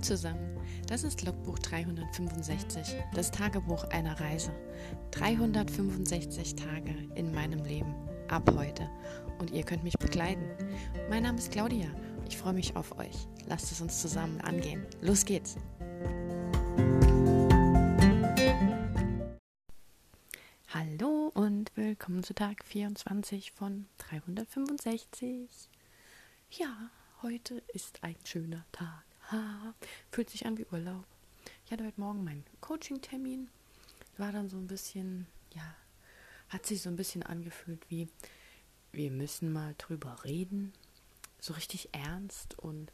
Zusammen, 0.00 0.56
das 0.86 1.02
ist 1.02 1.24
Logbuch 1.24 1.58
365, 1.58 2.94
das 3.14 3.30
Tagebuch 3.32 3.84
einer 3.84 4.18
Reise. 4.20 4.52
365 5.10 6.54
Tage 6.54 6.94
in 7.16 7.32
meinem 7.34 7.64
Leben, 7.64 7.94
ab 8.28 8.48
heute. 8.56 8.88
Und 9.38 9.50
ihr 9.50 9.64
könnt 9.64 9.82
mich 9.82 9.98
begleiten. 9.98 10.48
Mein 11.10 11.24
Name 11.24 11.38
ist 11.38 11.50
Claudia, 11.50 11.88
ich 12.28 12.36
freue 12.36 12.52
mich 12.52 12.76
auf 12.76 12.96
euch. 12.98 13.26
Lasst 13.46 13.72
es 13.72 13.80
uns 13.80 14.00
zusammen 14.00 14.40
angehen. 14.40 14.86
Los 15.00 15.24
geht's! 15.24 15.56
Hallo 20.68 21.32
und 21.34 21.72
willkommen 21.74 22.22
zu 22.22 22.34
Tag 22.34 22.64
24 22.64 23.50
von 23.52 23.86
365. 23.98 25.48
Ja, 26.50 26.90
heute 27.22 27.62
ist 27.74 28.04
ein 28.04 28.16
schöner 28.24 28.64
Tag. 28.70 29.07
Fühlt 30.10 30.30
sich 30.30 30.46
an 30.46 30.58
wie 30.58 30.66
Urlaub. 30.70 31.04
Ich 31.64 31.72
hatte 31.72 31.84
heute 31.84 32.00
Morgen 32.00 32.24
meinen 32.24 32.44
Coaching-Termin. 32.60 33.48
War 34.16 34.32
dann 34.32 34.48
so 34.48 34.56
ein 34.56 34.66
bisschen, 34.66 35.26
ja, 35.54 35.76
hat 36.48 36.66
sich 36.66 36.82
so 36.82 36.88
ein 36.88 36.96
bisschen 36.96 37.22
angefühlt 37.22 37.84
wie, 37.88 38.08
wir 38.92 39.10
müssen 39.10 39.52
mal 39.52 39.74
drüber 39.78 40.24
reden. 40.24 40.72
So 41.40 41.54
richtig 41.54 41.90
ernst 41.92 42.58
und 42.58 42.92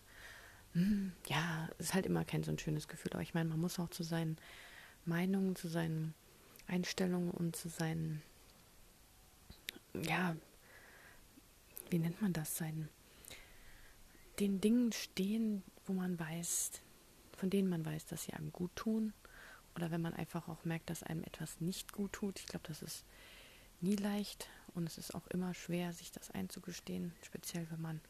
hm, 0.72 1.12
ja, 1.28 1.68
ist 1.78 1.94
halt 1.94 2.04
immer 2.04 2.24
kein 2.24 2.42
so 2.42 2.50
ein 2.50 2.58
schönes 2.58 2.88
Gefühl. 2.88 3.12
Aber 3.12 3.22
ich 3.22 3.32
meine, 3.32 3.48
man 3.48 3.60
muss 3.60 3.78
auch 3.78 3.88
zu 3.88 4.02
seinen 4.02 4.36
Meinungen, 5.06 5.56
zu 5.56 5.68
seinen 5.68 6.14
Einstellungen 6.66 7.30
und 7.30 7.56
zu 7.56 7.68
seinen, 7.68 8.22
ja, 9.94 10.36
wie 11.90 11.98
nennt 11.98 12.20
man 12.20 12.32
das, 12.32 12.56
seinen, 12.56 12.88
den 14.40 14.60
Dingen 14.60 14.92
stehen, 14.92 15.62
wo 15.86 15.92
man 15.92 16.18
weiß, 16.18 16.72
von 17.36 17.50
denen 17.50 17.68
man 17.68 17.84
weiß, 17.84 18.06
dass 18.06 18.24
sie 18.24 18.32
einem 18.32 18.52
gut 18.52 18.74
tun. 18.76 19.12
Oder 19.74 19.90
wenn 19.90 20.00
man 20.00 20.14
einfach 20.14 20.48
auch 20.48 20.64
merkt, 20.64 20.90
dass 20.90 21.02
einem 21.02 21.24
etwas 21.24 21.60
nicht 21.60 21.92
gut 21.92 22.12
tut. 22.12 22.38
Ich 22.38 22.46
glaube, 22.46 22.66
das 22.68 22.82
ist 22.82 23.04
nie 23.80 23.96
leicht 23.96 24.48
und 24.74 24.86
es 24.86 24.98
ist 24.98 25.14
auch 25.14 25.26
immer 25.28 25.52
schwer, 25.54 25.92
sich 25.92 26.12
das 26.12 26.30
einzugestehen, 26.30 27.12
speziell 27.22 27.66
wenn 27.70 27.82
man 27.82 28.00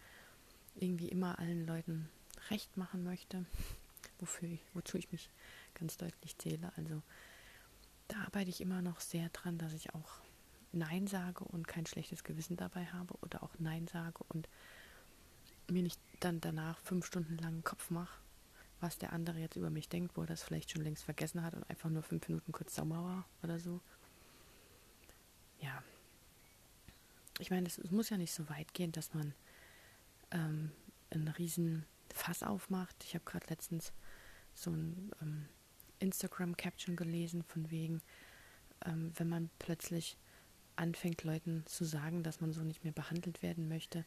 irgendwie 0.75 1.09
immer 1.09 1.39
allen 1.39 1.67
Leuten 1.67 2.09
recht 2.51 2.77
machen 2.77 3.05
möchte, 3.05 3.45
wofür 4.19 4.48
wozu 4.75 4.98
ich 4.98 5.11
mich 5.13 5.31
ganz 5.75 5.97
deutlich 5.97 6.37
zähle. 6.39 6.73
Also 6.77 7.03
da 8.09 8.17
arbeite 8.25 8.51
ich 8.51 8.61
immer 8.61 8.83
noch 8.83 9.01
sehr 9.01 9.29
dran, 9.31 9.59
dass 9.59 9.73
ich 9.73 9.95
auch 9.95 10.20
Nein 10.73 11.07
sage 11.07 11.45
und 11.45 11.69
kein 11.69 11.87
schlechtes 11.87 12.25
Gewissen 12.25 12.57
dabei 12.57 12.87
habe 12.87 13.15
oder 13.23 13.43
auch 13.43 13.55
Nein 13.59 13.87
sage 13.87 14.25
und 14.29 14.48
mir 15.70 15.83
nicht 15.83 16.01
dann 16.25 16.41
danach 16.41 16.78
fünf 16.80 17.06
Stunden 17.06 17.36
lang 17.39 17.62
Kopf 17.64 17.91
mache, 17.91 18.19
was 18.80 18.98
der 18.98 19.12
andere 19.12 19.39
jetzt 19.39 19.56
über 19.56 19.70
mich 19.70 19.89
denkt, 19.89 20.17
wo 20.17 20.22
er 20.22 20.27
das 20.27 20.42
vielleicht 20.42 20.70
schon 20.70 20.83
längst 20.83 21.05
vergessen 21.05 21.42
hat 21.42 21.55
und 21.55 21.69
einfach 21.69 21.91
nur 21.91 22.03
fünf 22.03 22.27
Minuten 22.28 22.53
kurz 22.53 22.75
sauer 22.75 23.05
war 23.05 23.28
oder 23.42 23.58
so. 23.58 23.80
Ja. 25.61 25.83
Ich 27.39 27.50
meine, 27.50 27.67
es, 27.67 27.78
es 27.78 27.91
muss 27.91 28.11
ja 28.11 28.17
nicht 28.17 28.33
so 28.33 28.48
weit 28.48 28.75
gehen, 28.75 28.92
dass 28.92 29.12
man 29.12 29.34
ähm, 30.30 30.70
einen 31.11 31.28
riesen 31.28 31.84
Fass 32.12 32.42
aufmacht. 32.42 32.97
Ich 33.05 33.14
habe 33.14 33.25
gerade 33.25 33.47
letztens 33.48 33.92
so 34.55 34.70
ein 34.70 35.11
ähm, 35.20 35.48
Instagram-Caption 35.98 36.97
gelesen 36.97 37.42
von 37.42 37.70
wegen, 37.70 38.02
ähm, 38.84 39.12
wenn 39.17 39.28
man 39.28 39.50
plötzlich 39.58 40.17
anfängt, 40.77 41.25
Leuten 41.25 41.64
zu 41.67 41.84
sagen, 41.84 42.22
dass 42.22 42.41
man 42.41 42.52
so 42.52 42.62
nicht 42.62 42.84
mehr 42.84 42.92
behandelt 42.92 43.42
werden 43.42 43.69
möchte, 43.69 44.05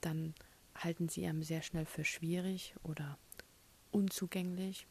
dann 0.00 0.34
halten 0.74 1.08
sie 1.08 1.26
einem 1.26 1.42
sehr 1.42 1.62
schnell 1.62 1.86
für 1.86 2.04
schwierig 2.04 2.74
oder 2.82 3.18
unzugänglich, 3.90 4.86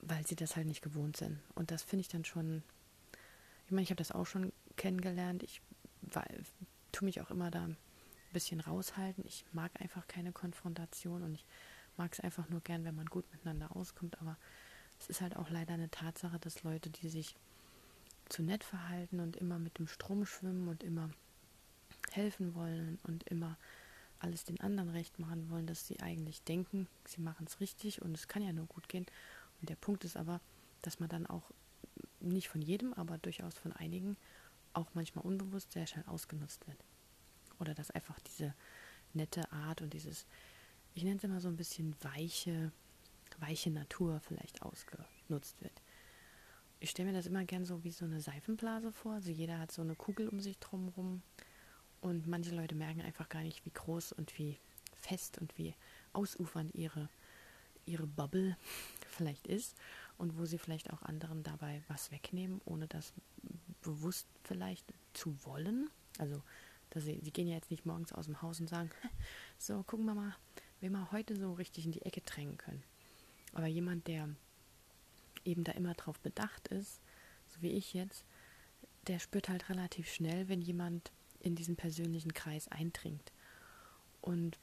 weil 0.00 0.26
sie 0.26 0.36
das 0.36 0.56
halt 0.56 0.66
nicht 0.66 0.82
gewohnt 0.82 1.16
sind. 1.16 1.40
Und 1.54 1.70
das 1.70 1.82
finde 1.82 2.02
ich 2.02 2.08
dann 2.08 2.24
schon, 2.24 2.62
ich 3.66 3.72
meine, 3.72 3.82
ich 3.82 3.90
habe 3.90 3.98
das 3.98 4.12
auch 4.12 4.26
schon 4.26 4.52
kennengelernt. 4.76 5.42
Ich 5.42 5.60
tue 6.92 7.06
mich 7.06 7.20
auch 7.20 7.30
immer 7.30 7.50
da 7.50 7.64
ein 7.64 7.76
bisschen 8.32 8.60
raushalten. 8.60 9.24
Ich 9.26 9.44
mag 9.52 9.72
einfach 9.80 10.06
keine 10.06 10.32
Konfrontation 10.32 11.22
und 11.22 11.34
ich 11.34 11.44
mag 11.96 12.12
es 12.12 12.20
einfach 12.20 12.48
nur 12.48 12.60
gern, 12.60 12.84
wenn 12.84 12.94
man 12.94 13.06
gut 13.06 13.24
miteinander 13.32 13.74
auskommt. 13.74 14.20
Aber 14.20 14.36
es 15.00 15.08
ist 15.08 15.20
halt 15.20 15.36
auch 15.36 15.50
leider 15.50 15.74
eine 15.74 15.90
Tatsache, 15.90 16.38
dass 16.38 16.62
Leute, 16.62 16.90
die 16.90 17.08
sich 17.08 17.34
zu 18.28 18.42
nett 18.42 18.64
verhalten 18.64 19.20
und 19.20 19.36
immer 19.36 19.58
mit 19.58 19.78
dem 19.78 19.86
Strom 19.86 20.26
schwimmen 20.26 20.68
und 20.68 20.82
immer 20.82 21.10
helfen 22.12 22.54
wollen 22.54 22.98
und 23.02 23.24
immer 23.24 23.56
alles 24.24 24.44
den 24.44 24.60
anderen 24.60 24.88
recht 24.88 25.18
machen 25.18 25.50
wollen, 25.50 25.66
dass 25.66 25.86
sie 25.86 26.00
eigentlich 26.00 26.42
denken, 26.42 26.88
sie 27.06 27.20
machen 27.20 27.46
es 27.46 27.60
richtig 27.60 28.02
und 28.02 28.16
es 28.16 28.26
kann 28.26 28.42
ja 28.42 28.52
nur 28.52 28.66
gut 28.66 28.88
gehen. 28.88 29.06
Und 29.60 29.68
der 29.68 29.76
Punkt 29.76 30.04
ist 30.04 30.16
aber, 30.16 30.40
dass 30.82 30.98
man 30.98 31.08
dann 31.08 31.26
auch 31.26 31.50
nicht 32.20 32.48
von 32.48 32.62
jedem, 32.62 32.94
aber 32.94 33.18
durchaus 33.18 33.54
von 33.54 33.72
einigen 33.72 34.16
auch 34.72 34.88
manchmal 34.94 35.24
unbewusst 35.24 35.72
sehr 35.72 35.86
schnell 35.86 36.04
ausgenutzt 36.06 36.66
wird. 36.66 36.78
Oder 37.60 37.74
dass 37.74 37.90
einfach 37.90 38.18
diese 38.20 38.54
nette 39.12 39.50
Art 39.52 39.82
und 39.82 39.92
dieses, 39.92 40.26
ich 40.94 41.04
nenne 41.04 41.16
es 41.16 41.24
immer 41.24 41.40
so 41.40 41.48
ein 41.48 41.56
bisschen 41.56 41.94
weiche, 42.00 42.72
weiche 43.38 43.70
Natur 43.70 44.20
vielleicht 44.20 44.62
ausgenutzt 44.62 45.60
wird. 45.62 45.82
Ich 46.80 46.90
stelle 46.90 47.10
mir 47.10 47.16
das 47.16 47.26
immer 47.26 47.44
gern 47.44 47.64
so 47.64 47.84
wie 47.84 47.92
so 47.92 48.04
eine 48.04 48.20
Seifenblase 48.20 48.90
vor. 48.90 49.12
Also 49.12 49.30
jeder 49.30 49.58
hat 49.58 49.70
so 49.70 49.82
eine 49.82 49.94
Kugel 49.94 50.28
um 50.28 50.40
sich 50.40 50.58
drumherum 50.58 51.22
und 52.04 52.26
manche 52.26 52.54
Leute 52.54 52.74
merken 52.74 53.00
einfach 53.00 53.30
gar 53.30 53.42
nicht, 53.42 53.64
wie 53.64 53.70
groß 53.70 54.12
und 54.12 54.38
wie 54.38 54.58
fest 54.94 55.38
und 55.38 55.56
wie 55.56 55.74
ausufernd 56.12 56.74
ihre, 56.74 57.08
ihre 57.86 58.06
Bubble 58.06 58.58
vielleicht 59.08 59.46
ist 59.46 59.74
und 60.18 60.36
wo 60.36 60.44
sie 60.44 60.58
vielleicht 60.58 60.92
auch 60.92 61.00
anderen 61.00 61.42
dabei 61.42 61.82
was 61.88 62.10
wegnehmen, 62.10 62.60
ohne 62.66 62.88
das 62.88 63.14
bewusst 63.80 64.26
vielleicht 64.42 64.84
zu 65.14 65.34
wollen. 65.46 65.88
Also, 66.18 66.42
dass 66.90 67.04
sie, 67.04 67.20
sie 67.22 67.30
gehen 67.30 67.48
ja 67.48 67.54
jetzt 67.54 67.70
nicht 67.70 67.86
morgens 67.86 68.12
aus 68.12 68.26
dem 68.26 68.42
Haus 68.42 68.60
und 68.60 68.68
sagen, 68.68 68.90
so, 69.58 69.82
gucken 69.82 70.04
wir 70.04 70.14
mal, 70.14 70.36
wen 70.80 70.92
wir 70.92 71.10
heute 71.10 71.34
so 71.36 71.54
richtig 71.54 71.86
in 71.86 71.92
die 71.92 72.02
Ecke 72.02 72.20
drängen 72.20 72.58
können. 72.58 72.82
Aber 73.54 73.66
jemand, 73.66 74.08
der 74.08 74.28
eben 75.46 75.64
da 75.64 75.72
immer 75.72 75.94
drauf 75.94 76.20
bedacht 76.20 76.68
ist, 76.68 77.00
so 77.48 77.62
wie 77.62 77.70
ich 77.70 77.94
jetzt, 77.94 78.26
der 79.06 79.20
spürt 79.20 79.48
halt 79.48 79.70
relativ 79.70 80.12
schnell, 80.12 80.50
wenn 80.50 80.60
jemand 80.60 81.10
in 81.44 81.54
diesen 81.54 81.76
persönlichen 81.76 82.34
Kreis 82.34 82.68
eindringt. 82.68 83.32
Und 84.20 84.58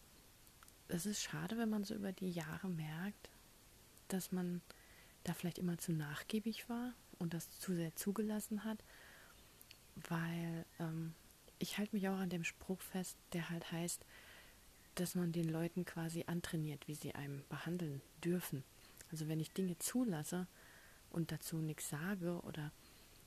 es 0.87 1.05
ist 1.05 1.21
schade, 1.21 1.57
wenn 1.57 1.69
man 1.69 1.83
so 1.83 1.93
über 1.93 2.11
die 2.11 2.31
Jahre 2.31 2.67
merkt, 2.67 3.29
dass 4.07 4.31
man 4.31 4.61
da 5.23 5.33
vielleicht 5.33 5.59
immer 5.59 5.77
zu 5.77 5.93
nachgiebig 5.93 6.67
war 6.67 6.93
und 7.19 7.33
das 7.33 7.59
zu 7.59 7.75
sehr 7.75 7.95
zugelassen 7.95 8.63
hat, 8.63 8.83
weil 10.09 10.65
ähm, 10.79 11.13
ich 11.59 11.77
halte 11.77 11.95
mich 11.95 12.09
auch 12.09 12.17
an 12.17 12.29
dem 12.29 12.43
Spruch 12.43 12.81
fest, 12.81 13.15
der 13.33 13.49
halt 13.49 13.71
heißt, 13.71 14.03
dass 14.95 15.15
man 15.15 15.31
den 15.31 15.47
Leuten 15.47 15.85
quasi 15.85 16.25
antrainiert, 16.27 16.87
wie 16.87 16.95
sie 16.95 17.13
einem 17.13 17.43
behandeln 17.49 18.01
dürfen. 18.23 18.63
Also 19.11 19.27
wenn 19.27 19.39
ich 19.39 19.51
Dinge 19.51 19.77
zulasse 19.77 20.47
und 21.11 21.31
dazu 21.31 21.57
nichts 21.57 21.89
sage 21.89 22.41
oder 22.41 22.71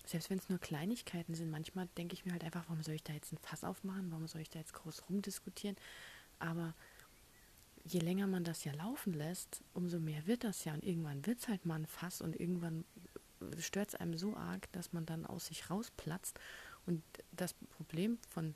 selbst 0.06 0.30
wenn 0.30 0.38
es 0.38 0.48
nur 0.48 0.58
Kleinigkeiten 0.58 1.34
sind, 1.34 1.50
manchmal 1.50 1.88
denke 1.96 2.14
ich 2.14 2.24
mir 2.24 2.32
halt 2.32 2.44
einfach, 2.44 2.64
warum 2.68 2.82
soll 2.82 2.94
ich 2.94 3.02
da 3.02 3.12
jetzt 3.12 3.32
ein 3.32 3.38
Fass 3.38 3.64
aufmachen, 3.64 4.10
warum 4.10 4.28
soll 4.28 4.42
ich 4.42 4.50
da 4.50 4.58
jetzt 4.58 4.74
groß 4.74 5.08
rumdiskutieren. 5.08 5.76
Aber 6.38 6.74
je 7.84 8.00
länger 8.00 8.26
man 8.26 8.44
das 8.44 8.64
ja 8.64 8.72
laufen 8.72 9.14
lässt, 9.14 9.62
umso 9.72 9.98
mehr 9.98 10.26
wird 10.26 10.44
das 10.44 10.64
ja. 10.64 10.74
Und 10.74 10.84
irgendwann 10.84 11.24
wird 11.26 11.40
es 11.40 11.48
halt 11.48 11.64
mal 11.64 11.76
ein 11.76 11.86
Fass 11.86 12.20
und 12.20 12.38
irgendwann 12.38 12.84
stört 13.58 13.88
es 13.88 13.94
einem 13.94 14.16
so 14.16 14.36
arg, 14.36 14.70
dass 14.72 14.92
man 14.92 15.06
dann 15.06 15.26
aus 15.26 15.46
sich 15.46 15.70
rausplatzt. 15.70 16.38
Und 16.86 17.02
das 17.32 17.54
Problem 17.54 18.18
von 18.28 18.54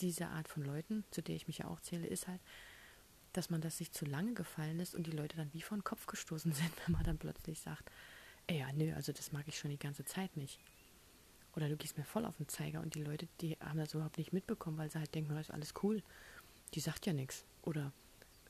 dieser 0.00 0.30
Art 0.30 0.48
von 0.48 0.62
Leuten, 0.62 1.04
zu 1.10 1.22
der 1.22 1.36
ich 1.36 1.46
mich 1.46 1.58
ja 1.58 1.68
auch 1.68 1.80
zähle, 1.80 2.06
ist 2.06 2.28
halt, 2.28 2.40
dass 3.32 3.50
man 3.50 3.60
das 3.60 3.78
sich 3.78 3.92
zu 3.92 4.06
lange 4.06 4.34
gefallen 4.34 4.78
lässt 4.78 4.94
und 4.94 5.06
die 5.06 5.12
Leute 5.12 5.36
dann 5.36 5.52
wie 5.52 5.62
vor 5.62 5.76
den 5.76 5.84
Kopf 5.84 6.06
gestoßen 6.06 6.52
sind, 6.52 6.72
wenn 6.84 6.92
man 6.92 7.04
dann 7.04 7.18
plötzlich 7.18 7.60
sagt, 7.60 7.90
ja, 8.50 8.72
nö, 8.72 8.92
also 8.94 9.12
das 9.12 9.32
mag 9.32 9.46
ich 9.48 9.58
schon 9.58 9.70
die 9.70 9.78
ganze 9.78 10.04
Zeit 10.04 10.36
nicht. 10.36 10.58
Oder 11.54 11.68
du 11.68 11.76
gehst 11.76 11.96
mir 11.96 12.04
voll 12.04 12.24
auf 12.24 12.36
den 12.36 12.48
Zeiger 12.48 12.80
und 12.80 12.94
die 12.94 13.02
Leute, 13.02 13.26
die 13.40 13.56
haben 13.60 13.78
das 13.78 13.94
überhaupt 13.94 14.18
nicht 14.18 14.32
mitbekommen, 14.32 14.76
weil 14.78 14.90
sie 14.90 14.98
halt 14.98 15.14
denken, 15.14 15.34
das 15.34 15.48
ist 15.48 15.54
alles 15.54 15.74
cool. 15.82 16.02
Die 16.74 16.80
sagt 16.80 17.06
ja 17.06 17.12
nichts. 17.12 17.44
Oder 17.62 17.92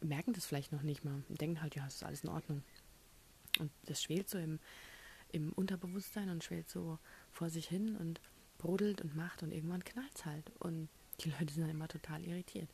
merken 0.01 0.33
das 0.33 0.47
vielleicht 0.47 0.73
noch 0.73 0.83
nicht 0.83 1.05
mal 1.05 1.23
und 1.29 1.41
denken 1.41 1.63
halt, 1.63 1.77
ja, 1.77 1.87
ist 1.87 2.05
alles 2.05 2.25
in 2.25 2.31
Ordnung. 2.31 2.63
Und 3.59 3.71
das 3.85 4.03
schwelt 4.03 4.29
so 4.29 4.39
im, 4.39 4.59
im 5.33 5.53
Unterbewusstsein 5.53 6.29
und 6.29 6.45
schwelt 6.45 6.69
so 6.69 6.99
vor 7.33 7.49
sich 7.49 7.69
hin 7.69 7.97
und 7.97 8.21
brodelt 8.59 9.01
und 9.01 9.15
macht 9.17 9.43
und 9.43 9.53
irgendwann 9.53 9.85
knallt 9.85 10.15
es 10.15 10.25
halt. 10.25 10.51
Und 10.59 10.89
die 11.21 11.31
Leute 11.39 11.55
sind 11.55 11.63
dann 11.63 11.71
immer 11.71 11.89
total 11.89 12.25
irritiert. 12.25 12.69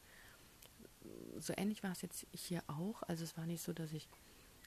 So 1.39 1.53
ähnlich 1.57 1.83
war 1.83 1.93
es 1.93 2.03
jetzt 2.03 2.27
hier 2.33 2.63
auch. 2.69 3.03
Also 3.03 3.25
es 3.25 3.37
war 3.37 3.47
nicht 3.47 3.63
so, 3.63 3.73
dass 3.73 3.93
ich 3.93 4.09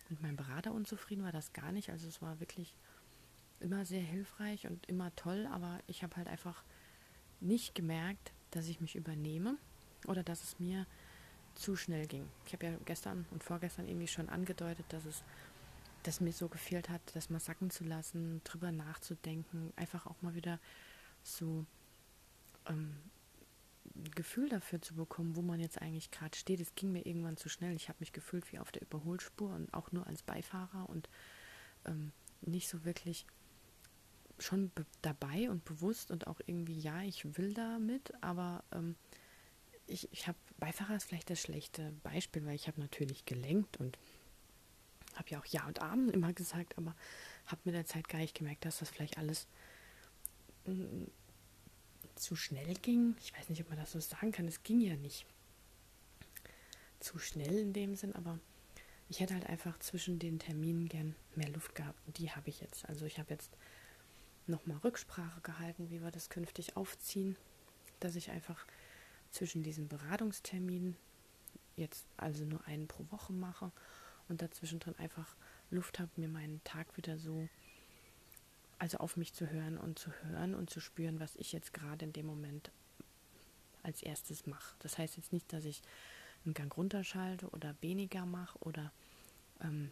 mit 0.10 0.22
meinem 0.22 0.36
Berater 0.36 0.72
unzufrieden 0.72 1.24
war, 1.24 1.32
das 1.32 1.54
gar 1.54 1.72
nicht. 1.72 1.90
Also 1.90 2.08
es 2.08 2.22
war 2.22 2.40
wirklich 2.40 2.74
immer 3.60 3.86
sehr 3.86 4.02
hilfreich 4.02 4.68
und 4.68 4.86
immer 4.88 5.16
toll, 5.16 5.48
aber 5.52 5.80
ich 5.88 6.04
habe 6.04 6.16
halt 6.18 6.28
einfach 6.28 6.64
nicht 7.40 7.76
gemerkt, 7.76 8.32
dass 8.52 8.68
ich 8.68 8.82
mich 8.82 8.96
übernehme 8.96 9.58
oder 10.08 10.24
dass 10.24 10.44
es 10.44 10.60
mir 10.60 10.86
zu 11.56 11.76
schnell 11.76 12.06
ging. 12.08 12.28
Ich 12.46 12.54
habe 12.54 12.66
ja 12.66 12.78
gestern 12.86 13.26
und 13.32 13.44
vorgestern 13.44 13.88
irgendwie 13.88 14.08
schon 14.08 14.30
angedeutet, 14.30 14.86
dass 14.90 15.06
es 15.06 15.24
dass 16.06 16.22
mir 16.22 16.32
so 16.32 16.48
gefehlt 16.48 16.90
hat, 16.90 17.02
das 17.16 17.32
mal 17.32 17.40
sacken 17.40 17.72
zu 17.72 17.84
lassen, 17.84 18.42
drüber 18.44 18.72
nachzudenken, 18.72 19.74
einfach 19.76 20.06
auch 20.06 20.22
mal 20.22 20.36
wieder 20.36 20.60
so 21.24 21.66
ähm, 22.68 22.96
Gefühl 24.16 24.50
dafür 24.50 24.82
zu 24.82 24.96
bekommen, 24.96 25.36
wo 25.36 25.42
man 25.42 25.60
jetzt 25.60 25.82
eigentlich 25.82 26.12
gerade 26.12 26.38
steht. 26.38 26.60
Es 26.60 26.76
ging 26.76 26.92
mir 26.92 27.06
irgendwann 27.06 27.38
zu 27.38 27.50
schnell. 27.50 27.76
Ich 27.76 27.88
habe 27.88 27.98
mich 28.00 28.12
gefühlt 28.12 28.52
wie 28.52 28.60
auf 28.60 28.72
der 28.72 28.82
Überholspur 28.82 29.54
und 29.54 29.74
auch 29.74 29.92
nur 29.92 30.06
als 30.08 30.24
Beifahrer 30.24 30.90
und 30.90 31.10
ähm, 31.86 32.12
nicht 32.42 32.68
so 32.68 32.84
wirklich 32.84 33.26
schon 34.38 34.72
dabei 35.02 35.50
und 35.50 35.64
bewusst 35.64 36.12
und 36.12 36.28
auch 36.28 36.40
irgendwie, 36.46 36.78
ja, 36.78 37.02
ich 37.04 37.38
will 37.38 37.54
damit, 37.54 38.14
aber 38.22 38.64
ähm, 38.74 38.96
ich, 39.88 40.12
ich 40.12 40.28
habe, 40.28 40.38
Beifahrer 40.58 40.96
ist 40.96 41.06
vielleicht 41.06 41.30
das 41.30 41.40
schlechte 41.40 41.94
Beispiel, 42.04 42.46
weil 42.46 42.56
ich 42.56 42.68
habe 42.68 42.82
natürlich 42.82 43.26
gelenkt 43.26 43.78
und 43.78 43.98
habe 45.16 45.30
ja 45.30 45.40
auch 45.40 45.46
Ja 45.46 45.66
und 45.68 45.82
Amen 45.82 46.10
immer 46.10 46.34
gesagt, 46.34 46.78
aber 46.78 46.96
habe 47.46 47.62
mit 47.66 47.76
der 47.76 47.86
Zeit 47.86 48.10
gar 48.10 48.20
nicht 48.20 48.36
gemerkt, 48.38 48.66
dass 48.66 48.80
das 48.80 48.90
vielleicht 48.90 49.18
alles 49.18 49.48
mm, 50.66 51.06
zu 52.16 52.36
schnell 52.36 52.74
ging. 52.76 53.16
Ich 53.22 53.34
weiß 53.38 53.50
nicht, 53.50 53.62
ob 53.62 53.70
man 53.70 53.78
das 53.78 53.92
so 53.92 54.00
sagen 54.00 54.32
kann. 54.32 54.48
Es 54.48 54.64
ging 54.64 54.80
ja 54.80 54.96
nicht 54.96 55.26
zu 57.00 57.20
schnell 57.20 57.58
in 57.60 57.74
dem 57.74 57.96
Sinn, 57.96 58.16
aber 58.16 58.40
ich 59.10 59.20
hätte 59.20 59.34
halt 59.34 59.48
einfach 59.48 59.78
zwischen 59.80 60.18
den 60.18 60.40
Terminen 60.40 60.88
gern 60.90 61.16
mehr 61.36 61.50
Luft 61.50 61.76
gehabt. 61.76 62.00
Und 62.08 62.18
die 62.18 62.32
habe 62.32 62.50
ich 62.50 62.62
jetzt. 62.62 62.88
Also 62.90 63.06
ich 63.06 63.20
habe 63.20 63.32
jetzt 63.32 63.52
nochmal 64.48 64.78
Rücksprache 64.78 65.42
gehalten, 65.42 65.90
wie 65.90 66.02
wir 66.02 66.12
das 66.12 66.30
künftig 66.30 66.76
aufziehen, 66.76 67.36
dass 68.00 68.16
ich 68.16 68.32
einfach 68.32 68.66
zwischen 69.32 69.64
diesen 69.64 69.88
Beratungsterminen 69.88 70.96
jetzt 71.76 72.06
also 72.18 72.46
nur 72.46 72.66
einen 72.66 72.88
pro 72.88 73.06
Woche 73.12 73.34
mache 73.34 73.72
und 74.28 74.42
dazwischen 74.42 74.80
drin 74.80 74.96
einfach 74.98 75.36
Luft 75.70 76.00
habe, 76.00 76.10
mir 76.16 76.30
meinen 76.30 76.64
Tag 76.64 76.96
wieder 76.98 77.18
so, 77.18 77.48
also 78.78 78.98
auf 78.98 79.18
mich 79.18 79.34
zu 79.34 79.50
hören 79.50 79.78
und 79.78 80.00
zu 80.00 80.12
hören 80.24 80.56
und 80.56 80.70
zu 80.70 80.80
spüren, 80.80 81.20
was 81.20 81.36
ich 81.38 81.52
jetzt 81.52 81.74
gerade 81.74 82.06
in 82.06 82.14
dem 82.14 82.26
Moment 82.26 82.72
als 83.84 84.02
erstes 84.02 84.46
mache. 84.48 84.76
Das 84.80 84.98
heißt 84.98 85.18
jetzt 85.18 85.32
nicht, 85.32 85.52
dass 85.54 85.66
ich 85.66 85.82
einen 86.44 86.54
Gang 86.54 86.76
runterschalte 86.76 87.50
oder 87.50 87.76
weniger 87.82 88.26
mache 88.26 88.58
oder 88.60 88.92
ähm, 89.62 89.92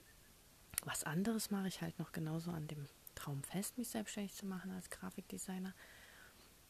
was 0.83 1.03
anderes 1.03 1.51
mache. 1.51 1.68
Ich 1.68 1.81
halt 1.81 1.97
noch 2.00 2.12
genauso 2.12 2.51
an 2.51 2.68
dem 2.68 2.88
Traum 3.15 3.44
fest, 3.44 3.77
mich 3.77 3.89
selbstständig 3.89 4.33
zu 4.33 4.45
machen 4.45 4.71
als 4.71 4.89
Grafikdesigner. 4.89 5.74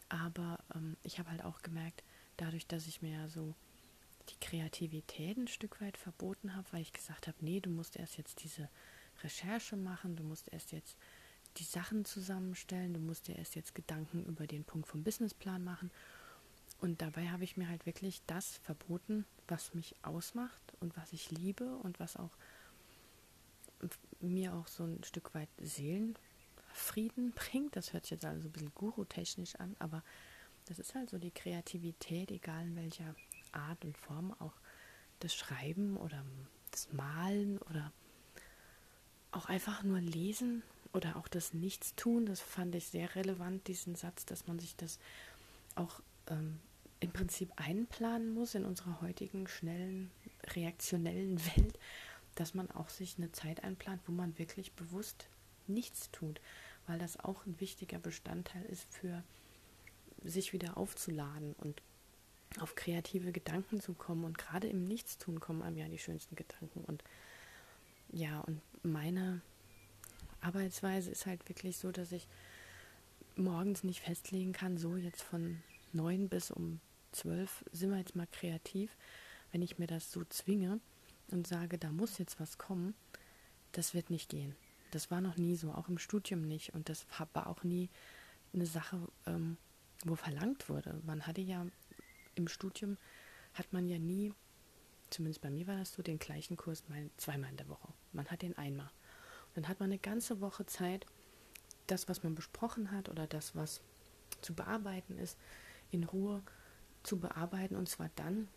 Aber 0.10 0.60
ähm, 0.76 0.98
ich 1.04 1.20
habe 1.20 1.30
halt 1.32 1.44
auch 1.44 1.62
gemerkt, 1.62 2.04
dadurch, 2.38 2.68
dass 2.68 2.88
ich 2.88 3.02
mir 3.02 3.14
ja 3.14 3.28
so 3.30 3.56
die 4.30 4.40
Kreativität 4.40 5.38
ein 5.38 5.48
Stück 5.48 5.82
weit 5.82 5.98
verboten 5.98 6.56
habe, 6.56 6.68
weil 6.72 6.82
ich 6.82 6.94
gesagt 6.94 7.28
habe, 7.28 7.38
nee, 7.42 7.60
du 7.60 7.70
musst 7.70 7.96
erst 7.96 8.18
jetzt 8.18 8.44
diese 8.44 8.70
Recherche 9.24 9.76
machen, 9.76 10.16
du 10.16 10.24
musst 10.24 10.52
erst 10.52 10.72
jetzt 10.72 10.98
die 11.58 11.64
Sachen 11.64 12.06
zusammenstellen, 12.06 12.94
du 12.94 13.00
musst 13.00 13.28
dir 13.28 13.38
erst 13.38 13.56
jetzt 13.56 13.76
Gedanken 13.76 14.26
über 14.26 14.48
den 14.48 14.64
Punkt 14.64 14.88
vom 14.88 15.04
Businessplan 15.04 15.64
machen. 15.64 15.92
Und 16.82 17.02
dabei 17.02 17.30
habe 17.30 17.44
ich 17.44 17.58
mir 17.58 17.70
halt 17.70 17.86
wirklich 17.86 18.22
das 18.28 18.58
verboten, 18.58 19.26
was 19.48 19.74
mich 19.74 19.96
ausmacht 20.02 20.74
und 20.80 20.98
was 20.98 21.14
ich 21.14 21.32
liebe 21.32 21.76
und 21.78 22.00
was 22.00 22.18
auch 22.18 22.32
mir 24.20 24.54
auch 24.54 24.68
so 24.68 24.84
ein 24.86 25.04
Stück 25.04 25.34
weit 25.34 25.50
Seelenfrieden 25.60 27.32
bringt. 27.36 27.76
Das 27.76 27.94
hört 27.94 28.04
sich 28.04 28.12
jetzt 28.12 28.26
also 28.26 28.42
so 28.42 28.48
ein 28.48 28.52
bisschen 28.52 28.74
guru-technisch 28.76 29.56
an, 29.56 29.76
aber 29.80 30.04
das 30.66 30.80
ist 30.80 30.96
halt 30.96 31.10
so 31.10 31.18
die 31.18 31.32
Kreativität, 31.32 32.32
egal 32.32 32.66
in 32.66 32.76
welcher 32.76 33.16
Art 33.52 33.84
und 33.86 33.98
Form, 33.98 34.34
auch 34.40 34.54
das 35.20 35.36
Schreiben 35.36 35.98
oder 35.98 36.26
das 36.72 36.92
Malen 36.92 37.60
oder 37.60 37.92
auch 39.36 39.48
einfach 39.48 39.84
nur 39.84 40.00
lesen 40.00 40.64
oder 40.94 41.16
auch 41.18 41.28
das 41.28 41.54
Nichtstun. 41.54 42.26
Das 42.26 42.40
fand 42.40 42.76
ich 42.76 42.88
sehr 42.88 43.16
relevant, 43.16 43.68
diesen 43.68 43.96
Satz, 43.96 44.26
dass 44.26 44.48
man 44.48 44.60
sich 44.60 44.76
das 44.76 45.00
auch 45.76 46.02
ähm, 46.28 46.60
im 47.00 47.12
Prinzip 47.12 47.52
einplanen 47.58 48.34
muss 48.34 48.56
in 48.56 48.66
unserer 48.66 49.02
heutigen 49.02 49.48
schnellen, 49.48 50.12
reaktionellen 50.56 51.44
Welt, 51.56 51.78
dass 52.36 52.54
man 52.54 52.72
auch 52.72 52.90
sich 52.90 53.18
eine 53.18 53.32
Zeit 53.32 53.64
einplant, 53.64 54.02
wo 54.08 54.12
man 54.12 54.38
wirklich 54.38 54.72
bewusst 54.74 55.28
nichts 55.68 56.12
tut, 56.12 56.40
weil 56.88 57.00
das 57.00 57.20
auch 57.20 57.46
ein 57.46 57.60
wichtiger 57.60 58.00
Bestandteil 58.00 58.64
ist 58.66 58.92
für 58.94 59.24
sich 60.24 60.54
wieder 60.54 60.78
aufzuladen 60.78 61.54
und 61.54 61.82
auf 62.60 62.76
kreative 62.76 63.32
Gedanken 63.32 63.82
zu 63.82 63.94
kommen. 63.94 64.24
Und 64.24 64.38
gerade 64.38 64.68
im 64.68 64.86
Nichtstun 64.86 65.40
kommen 65.40 65.62
einem 65.62 65.78
ja 65.78 65.88
die 65.88 66.00
schönsten 66.00 66.36
Gedanken. 66.36 66.84
Und 66.86 67.04
ja, 68.14 68.40
und 68.42 68.62
meine 68.84 69.42
Arbeitsweise 70.42 71.12
ist 71.12 71.26
halt 71.26 71.48
wirklich 71.50 71.78
so, 71.78 71.92
dass 71.92 72.12
ich 72.12 72.28
morgens 73.36 73.84
nicht 73.84 74.02
festlegen 74.02 74.54
kann, 74.54 74.78
so 74.78 74.96
jetzt 74.96 75.24
von 75.24 75.62
neun 75.92 76.30
bis 76.30 76.52
um 76.52 76.80
zwölf 77.12 77.66
sind 77.72 77.92
wir 77.92 77.98
jetzt 77.98 78.16
mal 78.16 78.28
kreativ. 78.32 78.96
Wenn 79.52 79.62
ich 79.62 79.78
mir 79.78 79.88
das 79.88 80.12
so 80.12 80.24
zwinge 80.26 80.80
und 81.32 81.48
sage, 81.48 81.78
da 81.78 81.92
muss 81.92 82.18
jetzt 82.18 82.40
was 82.40 82.58
kommen, 82.58 82.94
das 83.72 83.94
wird 83.94 84.10
nicht 84.10 84.30
gehen. 84.30 84.56
Das 84.92 85.10
war 85.10 85.22
noch 85.22 85.38
nie 85.38 85.56
so, 85.56 85.72
auch 85.72 85.90
im 85.90 85.98
Studium 85.98 86.42
nicht. 86.42 86.74
Und 86.74 86.90
das 86.90 87.06
war 87.34 87.48
auch 87.48 87.64
nie 87.64 87.90
eine 88.54 88.68
Sache, 88.68 89.00
ähm, 89.26 89.58
wo 90.06 90.16
verlangt 90.16 90.70
wurde. 90.70 91.00
Man 91.04 91.26
hatte 91.26 91.42
ja 91.42 91.66
im 92.36 92.48
Studium, 92.48 92.98
hat 93.54 93.74
man 93.74 93.88
ja 93.88 93.98
nie, 93.98 94.34
zumindest 95.10 95.42
bei 95.42 95.50
mir 95.50 95.66
war 95.66 95.78
das 95.78 95.94
so, 95.94 96.04
den 96.04 96.20
gleichen 96.20 96.58
Kurs 96.58 96.88
mal 96.90 97.10
zweimal 97.18 97.50
in 97.50 97.58
der 97.58 97.70
Woche. 97.70 97.94
Man 98.14 98.28
hat 98.28 98.42
den 98.42 98.58
einmal. 98.58 98.90
Und 99.48 99.58
dann 99.58 99.68
hat 99.68 99.80
man 99.80 99.90
eine 99.90 100.00
ganze 100.00 100.42
Woche 100.42 100.66
Zeit, 100.66 101.06
das, 101.88 102.08
was 102.08 102.24
man 102.24 102.36
besprochen 102.36 102.92
hat 102.92 103.10
oder 103.10 103.28
das, 103.28 103.56
was 103.56 103.82
zu 104.42 104.54
bearbeiten 104.54 105.18
ist, 105.18 105.38
in 105.92 106.04
Ruhe 106.04 106.42
zu 107.04 107.20
bearbeiten 107.20 107.76
und 107.76 107.90
zwar 107.90 108.10
dann, 108.16 108.48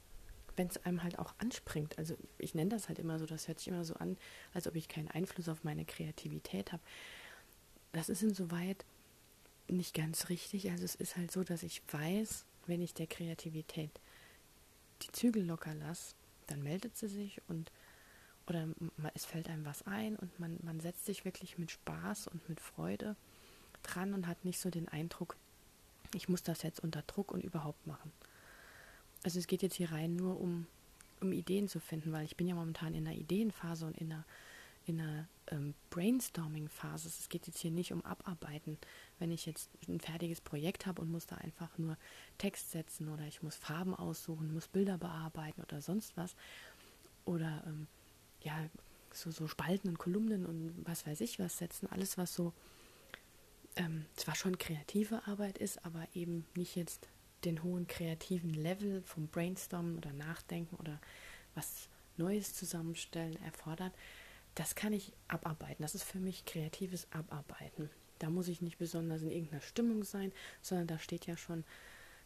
wenn 0.56 0.68
es 0.68 0.78
einem 0.84 1.02
halt 1.02 1.18
auch 1.18 1.34
anspringt. 1.38 1.98
Also 1.98 2.16
ich 2.38 2.54
nenne 2.54 2.70
das 2.70 2.88
halt 2.88 2.98
immer 2.98 3.18
so, 3.18 3.26
das 3.26 3.48
hört 3.48 3.58
sich 3.58 3.68
immer 3.68 3.84
so 3.84 3.94
an, 3.94 4.16
als 4.54 4.66
ob 4.66 4.74
ich 4.74 4.88
keinen 4.88 5.08
Einfluss 5.08 5.48
auf 5.48 5.64
meine 5.64 5.84
Kreativität 5.84 6.72
habe. 6.72 6.82
Das 7.92 8.08
ist 8.08 8.22
insoweit 8.22 8.84
nicht 9.68 9.94
ganz 9.94 10.28
richtig. 10.28 10.70
Also 10.70 10.84
es 10.84 10.94
ist 10.94 11.16
halt 11.16 11.30
so, 11.30 11.44
dass 11.44 11.62
ich 11.62 11.82
weiß, 11.90 12.44
wenn 12.66 12.80
ich 12.80 12.94
der 12.94 13.06
Kreativität 13.06 13.90
die 15.02 15.12
Zügel 15.12 15.44
locker 15.44 15.74
lasse, 15.74 16.14
dann 16.46 16.62
meldet 16.62 16.96
sie 16.96 17.08
sich 17.08 17.40
und 17.48 17.70
oder 18.46 18.68
es 19.14 19.24
fällt 19.24 19.48
einem 19.48 19.64
was 19.64 19.82
ein 19.86 20.16
und 20.16 20.38
man, 20.38 20.58
man 20.62 20.80
setzt 20.80 21.06
sich 21.06 21.24
wirklich 21.24 21.58
mit 21.58 21.70
Spaß 21.70 22.28
und 22.28 22.48
mit 22.48 22.60
Freude 22.60 23.16
dran 23.82 24.14
und 24.14 24.26
hat 24.26 24.44
nicht 24.44 24.60
so 24.60 24.70
den 24.70 24.88
Eindruck, 24.88 25.36
ich 26.14 26.28
muss 26.28 26.42
das 26.42 26.62
jetzt 26.62 26.80
unter 26.80 27.02
Druck 27.02 27.32
und 27.32 27.42
überhaupt 27.42 27.86
machen. 27.86 28.12
Also 29.24 29.38
es 29.38 29.46
geht 29.46 29.62
jetzt 29.62 29.74
hier 29.74 29.90
rein 29.92 30.14
nur 30.14 30.40
um, 30.40 30.66
um 31.20 31.32
Ideen 31.32 31.68
zu 31.68 31.80
finden, 31.80 32.12
weil 32.12 32.24
ich 32.24 32.36
bin 32.36 32.46
ja 32.46 32.54
momentan 32.54 32.94
in 32.94 33.06
einer 33.06 33.16
Ideenphase 33.16 33.86
und 33.86 33.98
in 33.98 34.12
einer 34.12 34.24
in 34.86 35.00
einer 35.00 35.26
ähm, 35.48 35.74
Brainstorming-Phase. 35.90 37.08
Es 37.08 37.28
geht 37.28 37.46
jetzt 37.46 37.58
hier 37.58 37.72
nicht 37.72 37.92
um 37.92 38.04
Abarbeiten. 38.04 38.78
Wenn 39.18 39.32
ich 39.32 39.44
jetzt 39.44 39.68
ein 39.88 40.00
fertiges 40.00 40.40
Projekt 40.40 40.86
habe 40.86 41.02
und 41.02 41.10
muss 41.10 41.26
da 41.26 41.36
einfach 41.36 41.76
nur 41.76 41.96
Text 42.38 42.70
setzen 42.70 43.08
oder 43.08 43.24
ich 43.24 43.42
muss 43.42 43.56
Farben 43.56 43.94
aussuchen, 43.94 44.52
muss 44.54 44.68
Bilder 44.68 44.96
bearbeiten 44.96 45.60
oder 45.60 45.82
sonst 45.82 46.16
was. 46.16 46.36
Oder 47.24 47.64
ähm, 47.66 47.88
ja, 48.46 48.68
so, 49.12 49.30
so 49.30 49.48
Spalten 49.48 49.88
und 49.88 49.98
Kolumnen 49.98 50.46
und 50.46 50.74
was 50.84 51.06
weiß 51.06 51.20
ich 51.20 51.38
was 51.38 51.58
setzen. 51.58 51.88
Alles, 51.90 52.18
was 52.18 52.34
so 52.34 52.52
ähm, 53.76 54.06
zwar 54.14 54.34
schon 54.34 54.58
kreative 54.58 55.26
Arbeit 55.26 55.58
ist, 55.58 55.84
aber 55.84 56.06
eben 56.14 56.46
nicht 56.54 56.76
jetzt 56.76 57.08
den 57.44 57.62
hohen 57.62 57.86
kreativen 57.86 58.54
Level 58.54 59.02
vom 59.02 59.28
Brainstormen 59.28 59.98
oder 59.98 60.12
Nachdenken 60.12 60.76
oder 60.76 61.00
was 61.54 61.88
Neues 62.16 62.54
zusammenstellen 62.54 63.36
erfordert 63.42 63.92
das 64.56 64.74
kann 64.74 64.92
ich 64.94 65.12
abarbeiten. 65.28 65.82
Das 65.82 65.94
ist 65.94 66.02
für 66.02 66.18
mich 66.18 66.44
kreatives 66.46 67.06
Abarbeiten. 67.12 67.90
Da 68.18 68.30
muss 68.30 68.48
ich 68.48 68.62
nicht 68.62 68.78
besonders 68.78 69.22
in 69.22 69.30
irgendeiner 69.30 69.60
Stimmung 69.60 70.02
sein, 70.02 70.32
sondern 70.62 70.86
da 70.86 70.98
steht 70.98 71.26
ja 71.26 71.36
schon 71.36 71.62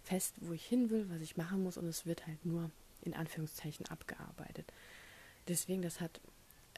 fest, 0.02 0.36
wo 0.40 0.52
ich 0.52 0.64
hin 0.64 0.90
will, 0.90 1.10
was 1.10 1.20
ich 1.20 1.36
machen 1.36 1.62
muss 1.62 1.76
und 1.76 1.86
es 1.86 2.06
wird 2.06 2.26
halt 2.26 2.46
nur 2.46 2.70
in 3.02 3.14
Anführungszeichen 3.14 3.86
abgearbeitet. 3.86 4.72
Deswegen, 5.49 5.82
das 5.82 6.00
hat, 6.00 6.20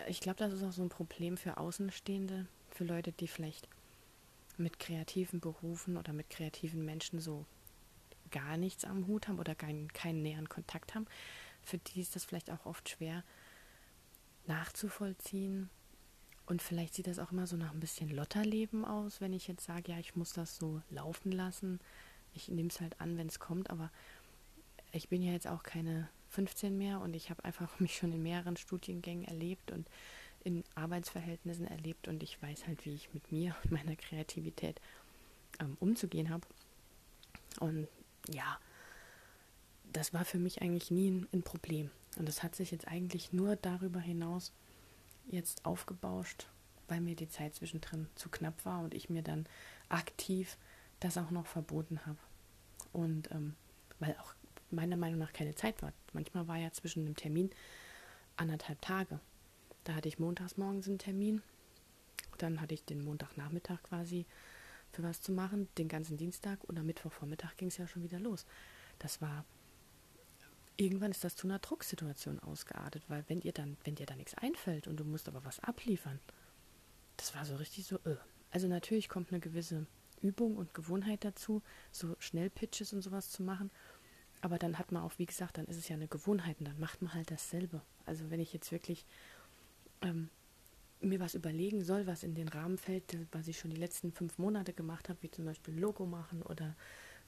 ich 0.08 0.20
glaube, 0.20 0.38
das 0.38 0.52
ist 0.52 0.62
auch 0.62 0.72
so 0.72 0.82
ein 0.82 0.88
Problem 0.88 1.36
für 1.36 1.56
Außenstehende, 1.56 2.46
für 2.70 2.84
Leute, 2.84 3.12
die 3.12 3.28
vielleicht 3.28 3.68
mit 4.56 4.78
kreativen 4.78 5.40
Berufen 5.40 5.96
oder 5.96 6.12
mit 6.12 6.30
kreativen 6.30 6.84
Menschen 6.84 7.20
so 7.20 7.44
gar 8.30 8.56
nichts 8.56 8.84
am 8.84 9.06
Hut 9.06 9.28
haben 9.28 9.38
oder 9.38 9.54
keinen, 9.54 9.92
keinen 9.92 10.22
näheren 10.22 10.48
Kontakt 10.48 10.94
haben. 10.94 11.06
Für 11.62 11.78
die 11.78 12.00
ist 12.00 12.16
das 12.16 12.24
vielleicht 12.24 12.50
auch 12.50 12.66
oft 12.66 12.88
schwer, 12.88 13.22
nachzuvollziehen. 14.46 15.70
Und 16.46 16.60
vielleicht 16.60 16.94
sieht 16.94 17.06
das 17.06 17.18
auch 17.18 17.30
immer 17.30 17.46
so 17.46 17.56
nach 17.56 17.72
ein 17.72 17.80
bisschen 17.80 18.10
Lotterleben 18.10 18.84
aus, 18.84 19.20
wenn 19.20 19.32
ich 19.32 19.46
jetzt 19.46 19.64
sage, 19.64 19.92
ja, 19.92 19.98
ich 19.98 20.16
muss 20.16 20.32
das 20.32 20.56
so 20.56 20.82
laufen 20.90 21.30
lassen. 21.30 21.80
Ich 22.34 22.48
nehme 22.48 22.68
es 22.68 22.80
halt 22.80 23.00
an, 23.00 23.16
wenn 23.16 23.28
es 23.28 23.38
kommt, 23.38 23.70
aber 23.70 23.90
ich 24.90 25.08
bin 25.08 25.22
ja 25.22 25.32
jetzt 25.32 25.46
auch 25.46 25.62
keine 25.62 26.08
15 26.32 26.76
mehr 26.76 27.00
und 27.00 27.14
ich 27.14 27.30
habe 27.30 27.44
einfach 27.44 27.78
mich 27.80 27.96
schon 27.96 28.12
in 28.12 28.22
mehreren 28.22 28.56
Studiengängen 28.56 29.24
erlebt 29.24 29.70
und 29.70 29.86
in 30.44 30.64
Arbeitsverhältnissen 30.74 31.66
erlebt 31.68 32.08
und 32.08 32.22
ich 32.22 32.42
weiß 32.42 32.66
halt, 32.66 32.84
wie 32.84 32.94
ich 32.94 33.14
mit 33.14 33.30
mir, 33.30 33.54
meiner 33.70 33.96
Kreativität 33.96 34.80
ähm, 35.60 35.76
umzugehen 35.78 36.30
habe. 36.30 36.46
Und 37.60 37.86
ja, 38.28 38.58
das 39.92 40.12
war 40.14 40.24
für 40.24 40.38
mich 40.38 40.62
eigentlich 40.62 40.90
nie 40.90 41.10
ein, 41.10 41.28
ein, 41.32 41.42
Problem. 41.42 41.90
Und 42.16 42.26
das 42.26 42.42
hat 42.42 42.56
sich 42.56 42.70
jetzt 42.70 42.88
eigentlich 42.88 43.32
nur 43.32 43.56
darüber 43.56 44.00
hinaus 44.00 44.52
jetzt 45.28 45.64
aufgebauscht, 45.64 46.48
weil 46.88 47.00
mir 47.00 47.14
die 47.14 47.28
Zeit 47.28 47.54
zwischendrin 47.54 48.08
zu 48.14 48.28
knapp 48.28 48.64
war 48.64 48.80
und 48.80 48.94
ich 48.94 49.10
mir 49.10 49.22
dann 49.22 49.46
aktiv 49.88 50.56
das 51.00 51.18
auch 51.18 51.30
noch 51.30 51.46
verboten 51.46 52.00
habe. 52.06 52.18
Und 52.92 53.30
ähm, 53.32 53.54
weil 53.98 54.16
auch 54.20 54.34
meiner 54.72 54.96
Meinung 54.96 55.18
nach 55.18 55.32
keine 55.32 55.54
Zeit 55.54 55.82
war. 55.82 55.92
Manchmal 56.12 56.48
war 56.48 56.56
ja 56.56 56.70
zwischen 56.72 57.04
dem 57.04 57.16
Termin 57.16 57.50
anderthalb 58.36 58.80
Tage. 58.80 59.20
Da 59.84 59.94
hatte 59.94 60.08
ich 60.08 60.18
montags 60.18 60.56
morgens 60.56 60.88
einen 60.88 60.98
Termin, 60.98 61.42
dann 62.38 62.60
hatte 62.60 62.74
ich 62.74 62.84
den 62.84 63.04
Montagnachmittag 63.04 63.82
quasi 63.82 64.26
für 64.92 65.02
was 65.02 65.20
zu 65.20 65.32
machen, 65.32 65.68
den 65.78 65.88
ganzen 65.88 66.16
Dienstag 66.16 66.62
oder 66.64 66.82
Mittwochvormittag 66.82 67.56
ging 67.56 67.68
es 67.68 67.78
ja 67.78 67.86
schon 67.86 68.02
wieder 68.02 68.18
los. 68.18 68.46
Das 68.98 69.20
war 69.20 69.44
irgendwann 70.76 71.10
ist 71.10 71.24
das 71.24 71.36
zu 71.36 71.46
einer 71.46 71.58
Drucksituation 71.58 72.40
ausgeartet, 72.40 73.04
weil 73.08 73.24
wenn 73.28 73.40
ihr 73.40 73.52
dann, 73.52 73.76
wenn 73.84 73.94
dir 73.94 74.06
da 74.06 74.16
nichts 74.16 74.34
einfällt 74.34 74.88
und 74.88 74.98
du 74.98 75.04
musst 75.04 75.28
aber 75.28 75.44
was 75.44 75.60
abliefern, 75.60 76.18
das 77.16 77.34
war 77.34 77.44
so 77.44 77.56
richtig 77.56 77.86
so, 77.86 77.96
äh. 78.04 78.16
Also 78.50 78.68
natürlich 78.68 79.08
kommt 79.08 79.30
eine 79.30 79.40
gewisse 79.40 79.86
Übung 80.20 80.56
und 80.56 80.74
Gewohnheit 80.74 81.24
dazu, 81.24 81.62
so 81.90 82.16
Schnellpitches 82.18 82.92
und 82.92 83.02
sowas 83.02 83.30
zu 83.30 83.42
machen. 83.42 83.70
Aber 84.42 84.58
dann 84.58 84.78
hat 84.78 84.92
man 84.92 85.02
auch, 85.02 85.12
wie 85.18 85.26
gesagt, 85.26 85.56
dann 85.56 85.66
ist 85.66 85.76
es 85.76 85.88
ja 85.88 85.94
eine 85.94 86.08
Gewohnheit 86.08 86.58
und 86.58 86.66
dann 86.66 86.78
macht 86.78 87.00
man 87.00 87.14
halt 87.14 87.30
dasselbe. 87.30 87.80
Also 88.04 88.30
wenn 88.30 88.40
ich 88.40 88.52
jetzt 88.52 88.72
wirklich 88.72 89.06
ähm, 90.02 90.28
mir 91.00 91.20
was 91.20 91.34
überlegen 91.34 91.82
soll, 91.84 92.06
was 92.08 92.24
in 92.24 92.34
den 92.34 92.48
Rahmen 92.48 92.76
fällt, 92.76 93.16
was 93.30 93.46
ich 93.46 93.58
schon 93.58 93.70
die 93.70 93.76
letzten 93.76 94.12
fünf 94.12 94.38
Monate 94.38 94.72
gemacht 94.72 95.08
habe, 95.08 95.22
wie 95.22 95.30
zum 95.30 95.44
Beispiel 95.44 95.78
Logo 95.78 96.06
machen 96.06 96.42
oder 96.42 96.74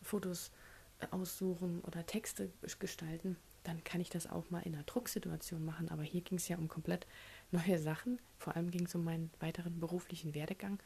Fotos 0.03 0.51
äh, 0.99 1.07
aussuchen 1.13 1.81
oder 1.83 2.05
Texte 2.05 2.51
gestalten, 2.81 3.37
dann 3.63 3.83
kann 3.85 4.01
ich 4.01 4.11
das 4.11 4.27
auch 4.27 4.51
mal 4.51 4.61
in 4.61 4.75
einer 4.75 4.85
Drucksituation 4.85 5.65
machen. 5.65 5.89
Aber 5.91 6.03
hier 6.03 6.21
ging 6.21 6.39
es 6.39 6.49
ja 6.49 6.59
um 6.59 6.69
komplett 6.69 7.07
neue 7.53 7.79
Sachen. 7.79 8.19
Vor 8.39 8.57
allem 8.57 8.73
ging 8.73 8.87
es 8.87 8.95
um 8.95 9.05
meinen 9.05 9.31
weiteren 9.39 9.79
beruflichen 9.79 10.35
Werdegang. 10.35 10.81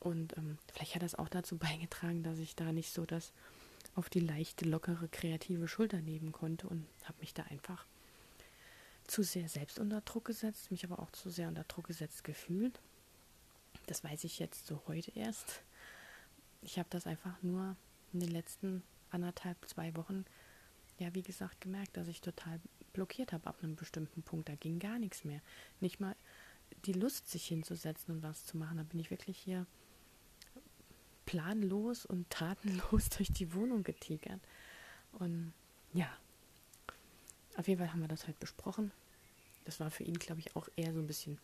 Und 0.00 0.36
ähm, 0.38 0.56
vielleicht 0.72 0.94
hat 0.94 1.02
das 1.02 1.14
auch 1.14 1.28
dazu 1.28 1.58
beigetragen, 1.58 2.22
dass 2.22 2.38
ich 2.38 2.56
da 2.56 2.72
nicht 2.72 2.92
so 2.92 3.04
das 3.04 3.32
auf 3.94 4.08
die 4.08 4.20
leichte, 4.20 4.64
lockere, 4.64 5.08
kreative 5.08 5.68
Schulter 5.68 6.00
nehmen 6.00 6.32
konnte 6.32 6.68
und 6.68 6.86
habe 7.04 7.18
mich 7.20 7.34
da 7.34 7.42
einfach 7.44 7.84
zu 9.06 9.22
sehr 9.22 9.48
selbst 9.48 9.78
unter 9.78 10.00
Druck 10.00 10.26
gesetzt, 10.26 10.70
mich 10.70 10.84
aber 10.84 10.98
auch 10.98 11.10
zu 11.10 11.30
sehr 11.30 11.48
unter 11.48 11.64
Druck 11.64 11.86
gesetzt 11.88 12.24
gefühlt. 12.24 12.80
Das 13.86 14.04
weiß 14.04 14.24
ich 14.24 14.38
jetzt 14.38 14.66
so 14.66 14.80
heute 14.86 15.10
erst. 15.14 15.62
Ich 16.62 16.78
habe 16.78 16.88
das 16.90 17.06
einfach 17.06 17.42
nur 17.42 17.76
in 18.12 18.20
den 18.20 18.30
letzten 18.30 18.82
anderthalb, 19.10 19.58
zwei 19.68 19.94
Wochen, 19.96 20.24
ja, 20.98 21.12
wie 21.14 21.22
gesagt, 21.22 21.60
gemerkt, 21.60 21.96
dass 21.96 22.08
ich 22.08 22.20
total 22.20 22.60
blockiert 22.92 23.32
habe 23.32 23.46
ab 23.46 23.58
einem 23.62 23.76
bestimmten 23.76 24.22
Punkt. 24.22 24.48
Da 24.48 24.54
ging 24.54 24.78
gar 24.78 24.98
nichts 24.98 25.24
mehr. 25.24 25.40
Nicht 25.80 26.00
mal 26.00 26.14
die 26.86 26.92
Lust, 26.92 27.28
sich 27.30 27.46
hinzusetzen 27.46 28.14
und 28.14 28.22
was 28.22 28.46
zu 28.46 28.56
machen. 28.56 28.76
Da 28.76 28.84
bin 28.84 29.00
ich 29.00 29.10
wirklich 29.10 29.38
hier 29.38 29.66
planlos 31.32 32.04
und 32.04 32.28
tatenlos 32.28 33.08
durch 33.16 33.32
die 33.32 33.54
Wohnung 33.54 33.82
getigert. 33.82 34.40
Und 35.12 35.54
ja, 35.94 36.12
auf 37.56 37.68
jeden 37.68 37.78
Fall 37.78 37.90
haben 37.90 38.02
wir 38.02 38.08
das 38.08 38.26
halt 38.26 38.38
besprochen. 38.38 38.92
Das 39.64 39.80
war 39.80 39.90
für 39.90 40.04
ihn, 40.04 40.18
glaube 40.18 40.40
ich, 40.40 40.54
auch 40.56 40.68
eher 40.76 40.92
so 40.92 40.98
ein 40.98 41.06
bisschen 41.06 41.38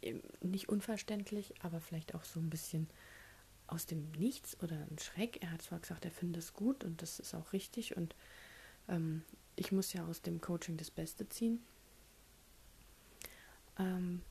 ähm, 0.00 0.22
nicht 0.40 0.70
unverständlich, 0.70 1.52
aber 1.60 1.80
vielleicht 1.82 2.14
auch 2.14 2.24
so 2.24 2.40
ein 2.40 2.48
bisschen 2.48 2.88
aus 3.66 3.84
dem 3.84 4.10
Nichts 4.12 4.58
oder 4.62 4.76
ein 4.76 4.98
Schreck. 4.98 5.42
Er 5.42 5.50
hat 5.50 5.60
zwar 5.60 5.80
gesagt, 5.80 6.06
er 6.06 6.10
findet 6.10 6.42
es 6.42 6.54
gut 6.54 6.82
und 6.82 7.02
das 7.02 7.20
ist 7.20 7.34
auch 7.34 7.52
richtig 7.52 7.94
und 7.94 8.14
ähm, 8.88 9.22
ich 9.56 9.70
muss 9.70 9.92
ja 9.92 10.06
aus 10.06 10.22
dem 10.22 10.40
Coaching 10.40 10.78
das 10.78 10.90
Beste 10.90 11.28
ziehen. 11.28 11.62
Ähm, 13.78 14.22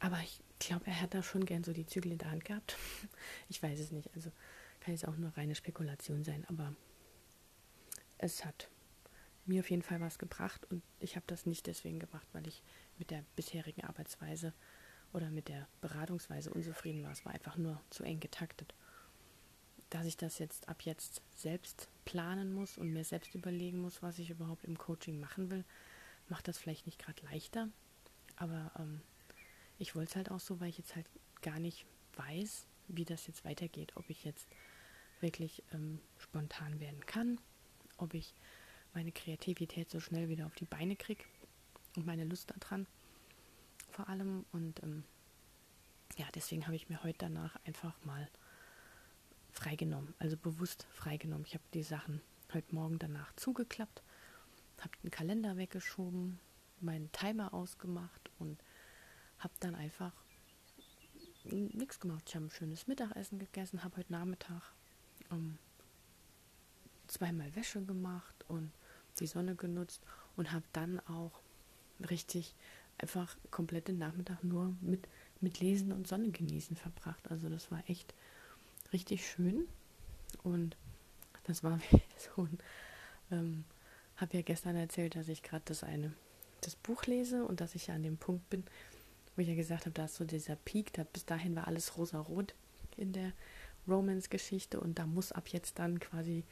aber 0.00 0.18
ich 0.20 0.40
glaube, 0.60 0.86
er 0.86 1.00
hat 1.00 1.14
da 1.14 1.22
schon 1.22 1.44
gern 1.44 1.64
so 1.64 1.72
die 1.72 1.86
Zügel 1.86 2.12
in 2.12 2.18
der 2.18 2.30
Hand 2.30 2.44
gehabt. 2.44 2.76
ich 3.48 3.62
weiß 3.62 3.78
es 3.78 3.90
nicht. 3.90 4.10
Also 4.14 4.30
kann 4.80 4.94
es 4.94 5.04
auch 5.04 5.16
nur 5.16 5.36
reine 5.36 5.54
Spekulation 5.54 6.24
sein, 6.24 6.44
aber 6.48 6.74
es 8.18 8.44
hat 8.44 8.68
mir 9.46 9.60
auf 9.60 9.70
jeden 9.70 9.82
Fall 9.82 10.00
was 10.00 10.18
gebracht 10.18 10.66
und 10.70 10.82
ich 11.00 11.16
habe 11.16 11.24
das 11.26 11.46
nicht 11.46 11.66
deswegen 11.66 11.98
gemacht, 11.98 12.26
weil 12.32 12.46
ich 12.46 12.62
mit 12.98 13.10
der 13.10 13.24
bisherigen 13.36 13.84
Arbeitsweise 13.84 14.52
oder 15.12 15.30
mit 15.30 15.48
der 15.48 15.66
Beratungsweise 15.80 16.52
unzufrieden 16.52 17.02
war. 17.02 17.12
Es 17.12 17.24
war 17.24 17.32
einfach 17.32 17.56
nur 17.56 17.80
zu 17.90 18.04
eng 18.04 18.20
getaktet. 18.20 18.74
Dass 19.88 20.06
ich 20.06 20.16
das 20.16 20.38
jetzt 20.38 20.68
ab 20.68 20.82
jetzt 20.82 21.20
selbst 21.34 21.88
planen 22.04 22.52
muss 22.52 22.78
und 22.78 22.92
mir 22.92 23.04
selbst 23.04 23.34
überlegen 23.34 23.80
muss, 23.80 24.02
was 24.02 24.18
ich 24.20 24.30
überhaupt 24.30 24.64
im 24.64 24.78
Coaching 24.78 25.18
machen 25.18 25.50
will, 25.50 25.64
macht 26.28 26.46
das 26.46 26.58
vielleicht 26.58 26.86
nicht 26.86 27.00
gerade 27.00 27.24
leichter. 27.24 27.68
Aber 28.36 28.70
ähm, 28.78 29.00
ich 29.80 29.94
wollte 29.96 30.10
es 30.10 30.16
halt 30.16 30.30
auch 30.30 30.40
so, 30.40 30.60
weil 30.60 30.68
ich 30.68 30.78
jetzt 30.78 30.94
halt 30.94 31.06
gar 31.40 31.58
nicht 31.58 31.86
weiß, 32.16 32.66
wie 32.88 33.04
das 33.04 33.26
jetzt 33.26 33.44
weitergeht. 33.44 33.96
Ob 33.96 34.08
ich 34.10 34.24
jetzt 34.24 34.46
wirklich 35.20 35.62
ähm, 35.72 36.00
spontan 36.18 36.80
werden 36.80 37.04
kann, 37.06 37.40
ob 37.96 38.14
ich 38.14 38.34
meine 38.92 39.10
Kreativität 39.10 39.90
so 39.90 39.98
schnell 39.98 40.28
wieder 40.28 40.46
auf 40.46 40.54
die 40.54 40.66
Beine 40.66 40.96
kriege 40.96 41.24
und 41.96 42.06
meine 42.06 42.24
Lust 42.24 42.50
daran 42.50 42.86
vor 43.90 44.08
allem. 44.08 44.44
Und 44.52 44.82
ähm, 44.82 45.04
ja, 46.16 46.26
deswegen 46.34 46.66
habe 46.66 46.76
ich 46.76 46.88
mir 46.90 47.02
heute 47.02 47.18
danach 47.18 47.56
einfach 47.64 47.94
mal 48.04 48.28
freigenommen, 49.50 50.14
also 50.18 50.36
bewusst 50.36 50.86
freigenommen. 50.92 51.46
Ich 51.46 51.54
habe 51.54 51.64
die 51.72 51.82
Sachen 51.82 52.20
heute 52.52 52.74
Morgen 52.74 52.98
danach 52.98 53.34
zugeklappt, 53.36 54.02
habe 54.78 54.92
den 55.02 55.10
Kalender 55.10 55.56
weggeschoben, 55.56 56.38
meinen 56.80 57.10
Timer 57.12 57.54
ausgemacht 57.54 58.30
und 58.38 58.62
habe 59.40 59.54
dann 59.60 59.74
einfach 59.74 60.12
nichts 61.44 61.98
gemacht. 61.98 62.24
Ich 62.28 62.34
habe 62.34 62.46
ein 62.46 62.50
schönes 62.50 62.86
Mittagessen 62.86 63.38
gegessen, 63.38 63.82
habe 63.82 63.96
heute 63.96 64.12
Nachmittag 64.12 64.62
ähm, 65.30 65.58
zweimal 67.06 67.54
Wäsche 67.56 67.82
gemacht 67.82 68.44
und 68.48 68.70
die 69.18 69.26
Sonne 69.26 69.54
genutzt 69.54 70.02
und 70.36 70.52
habe 70.52 70.64
dann 70.72 71.00
auch 71.00 71.32
richtig 72.08 72.54
einfach 72.98 73.36
komplett 73.50 73.88
den 73.88 73.98
Nachmittag 73.98 74.44
nur 74.44 74.74
mit, 74.80 75.08
mit 75.40 75.60
Lesen 75.60 75.92
und 75.92 76.06
Sonne 76.06 76.30
genießen 76.30 76.76
verbracht. 76.76 77.30
Also 77.30 77.48
das 77.48 77.70
war 77.70 77.82
echt 77.88 78.14
richtig 78.92 79.28
schön 79.28 79.66
und 80.42 80.76
das 81.44 81.64
war 81.64 81.80
so 82.16 82.42
ein, 82.42 82.58
ähm, 83.30 83.64
habe 84.16 84.36
ja 84.36 84.42
gestern 84.42 84.76
erzählt, 84.76 85.16
dass 85.16 85.28
ich 85.28 85.42
gerade 85.42 85.62
das 85.64 85.82
eine, 85.82 86.12
das 86.60 86.76
Buch 86.76 87.04
lese 87.04 87.44
und 87.44 87.60
dass 87.60 87.74
ich 87.74 87.86
ja 87.86 87.94
an 87.94 88.02
dem 88.02 88.18
Punkt 88.18 88.48
bin, 88.50 88.64
wo 89.34 89.42
ich 89.42 89.48
ja 89.48 89.54
gesagt 89.54 89.86
habe, 89.86 89.92
da 89.92 90.04
ist 90.04 90.16
so 90.16 90.24
dieser 90.24 90.56
Peak, 90.56 90.92
da, 90.92 91.04
bis 91.04 91.24
dahin 91.24 91.56
war 91.56 91.66
alles 91.66 91.96
rosa-rot 91.96 92.54
in 92.96 93.12
der 93.12 93.32
Romance-Geschichte 93.88 94.80
und 94.80 94.98
da 94.98 95.06
muss 95.06 95.32
ab 95.32 95.48
jetzt 95.48 95.78
dann 95.78 95.98
quasi 96.00 96.44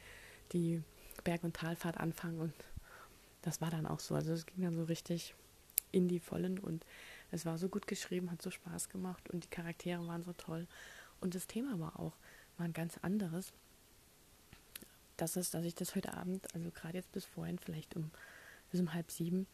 die 0.51 0.81
Berg- 1.23 1.43
und 1.43 1.55
Talfahrt 1.55 1.97
anfangen 1.97 2.39
und 2.39 2.53
das 3.41 3.61
war 3.61 3.69
dann 3.69 3.85
auch 3.85 3.99
so. 3.99 4.15
Also 4.15 4.33
es 4.33 4.45
ging 4.45 4.63
dann 4.63 4.75
so 4.75 4.83
richtig 4.83 5.35
in 5.91 6.07
die 6.07 6.19
Vollen 6.19 6.59
und 6.59 6.85
es 7.31 7.45
war 7.45 7.57
so 7.57 7.69
gut 7.69 7.87
geschrieben, 7.87 8.31
hat 8.31 8.41
so 8.41 8.51
Spaß 8.51 8.89
gemacht 8.89 9.29
und 9.29 9.43
die 9.43 9.49
Charaktere 9.49 10.05
waren 10.07 10.23
so 10.23 10.33
toll 10.33 10.67
und 11.21 11.35
das 11.35 11.47
Thema 11.47 11.79
war 11.79 11.99
auch 11.99 12.13
mal 12.57 12.65
ein 12.65 12.73
ganz 12.73 12.97
anderes. 13.01 13.53
Das 15.17 15.35
ist, 15.35 15.53
dass 15.53 15.65
ich 15.65 15.75
das 15.75 15.95
heute 15.95 16.13
Abend, 16.13 16.53
also 16.55 16.71
gerade 16.71 16.97
jetzt 16.97 17.11
bis 17.11 17.25
vorhin, 17.25 17.59
vielleicht 17.59 17.95
um 17.95 18.11
bis 18.71 18.79
um 18.79 18.93
halb 18.93 19.11
sieben, 19.11 19.47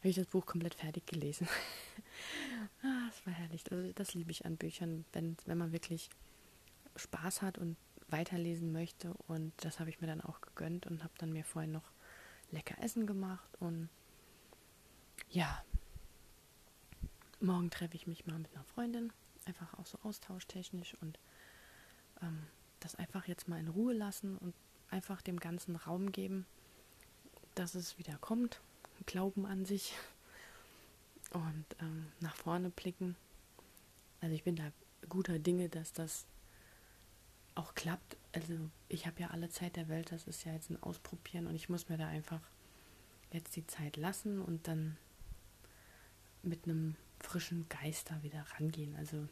habe 0.00 0.08
ich 0.08 0.16
das 0.16 0.26
Buch 0.26 0.46
komplett 0.46 0.74
fertig 0.74 1.06
gelesen. 1.06 1.46
ah, 2.82 3.06
das 3.08 3.26
war 3.26 3.34
herrlich. 3.34 3.70
Also 3.70 3.92
das 3.92 4.14
liebe 4.14 4.30
ich 4.30 4.46
an 4.46 4.56
Büchern, 4.56 5.04
wenn, 5.12 5.36
wenn 5.44 5.58
man 5.58 5.72
wirklich 5.72 6.08
Spaß 6.96 7.42
hat 7.42 7.58
und 7.58 7.76
weiterlesen 8.08 8.72
möchte. 8.72 9.12
Und 9.28 9.52
das 9.58 9.78
habe 9.78 9.90
ich 9.90 10.00
mir 10.00 10.06
dann 10.06 10.22
auch 10.22 10.40
gegönnt 10.40 10.86
und 10.86 11.04
habe 11.04 11.12
dann 11.18 11.32
mir 11.32 11.44
vorhin 11.44 11.72
noch 11.72 11.92
lecker 12.50 12.82
Essen 12.82 13.06
gemacht. 13.06 13.50
Und 13.60 13.90
ja, 15.28 15.62
morgen 17.40 17.70
treffe 17.70 17.94
ich 17.94 18.06
mich 18.06 18.26
mal 18.26 18.38
mit 18.38 18.54
einer 18.54 18.64
Freundin, 18.64 19.12
einfach 19.44 19.74
auch 19.74 19.86
so 19.86 19.98
austauschtechnisch 20.02 20.94
und 21.02 21.18
ähm, 22.22 22.46
das 22.80 22.94
einfach 22.94 23.28
jetzt 23.28 23.48
mal 23.48 23.60
in 23.60 23.68
Ruhe 23.68 23.92
lassen 23.92 24.38
und 24.38 24.54
einfach 24.88 25.20
dem 25.20 25.38
ganzen 25.38 25.76
Raum 25.76 26.10
geben, 26.10 26.46
dass 27.54 27.74
es 27.74 27.98
wieder 27.98 28.16
kommt, 28.18 28.62
Glauben 29.06 29.46
an 29.46 29.64
sich 29.64 29.94
und 31.32 31.64
ähm, 31.80 32.12
nach 32.20 32.34
vorne 32.36 32.70
blicken. 32.70 33.16
Also 34.20 34.34
ich 34.34 34.44
bin 34.44 34.56
da 34.56 34.70
guter 35.08 35.38
Dinge, 35.38 35.68
dass 35.68 35.92
das 35.92 36.26
auch 37.54 37.74
klappt. 37.74 38.16
Also 38.32 38.54
ich 38.88 39.06
habe 39.06 39.20
ja 39.20 39.28
alle 39.28 39.48
Zeit 39.48 39.76
der 39.76 39.88
Welt, 39.88 40.12
das 40.12 40.26
ist 40.26 40.44
ja 40.44 40.52
jetzt 40.52 40.70
ein 40.70 40.82
Ausprobieren 40.82 41.46
und 41.46 41.54
ich 41.54 41.68
muss 41.68 41.88
mir 41.88 41.96
da 41.98 42.06
einfach 42.06 42.40
jetzt 43.32 43.56
die 43.56 43.66
Zeit 43.66 43.96
lassen 43.96 44.40
und 44.40 44.66
dann 44.66 44.96
mit 46.42 46.64
einem 46.64 46.96
frischen 47.20 47.68
Geist 47.68 48.10
da 48.10 48.22
wieder 48.22 48.44
rangehen. 48.56 48.96
Also 48.96 49.28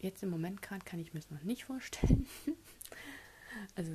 jetzt 0.00 0.22
im 0.22 0.30
Moment 0.30 0.62
gerade 0.62 0.84
kann 0.84 1.00
ich 1.00 1.12
mir 1.12 1.20
es 1.20 1.30
noch 1.30 1.42
nicht 1.42 1.64
vorstellen. 1.64 2.26
also 3.74 3.92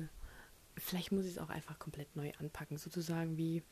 vielleicht 0.76 1.12
muss 1.12 1.24
ich 1.24 1.32
es 1.32 1.38
auch 1.38 1.50
einfach 1.50 1.78
komplett 1.78 2.14
neu 2.16 2.32
anpacken, 2.38 2.78
sozusagen 2.78 3.36
wie 3.36 3.62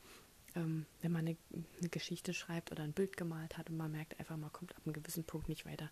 ähm, 0.55 0.85
wenn 1.01 1.11
man 1.11 1.27
eine, 1.27 1.37
eine, 1.79 1.89
Geschichte 1.89 2.33
schreibt 2.33 2.71
oder 2.71 2.83
ein 2.83 2.93
Bild 2.93 3.17
gemalt 3.17 3.57
hat 3.57 3.69
und 3.69 3.77
man 3.77 3.91
merkt 3.91 4.19
einfach, 4.19 4.37
man 4.37 4.51
kommt 4.51 4.75
ab 4.75 4.81
einem 4.85 4.93
gewissen 4.93 5.23
Punkt 5.23 5.49
nicht 5.49 5.65
weiter, 5.65 5.89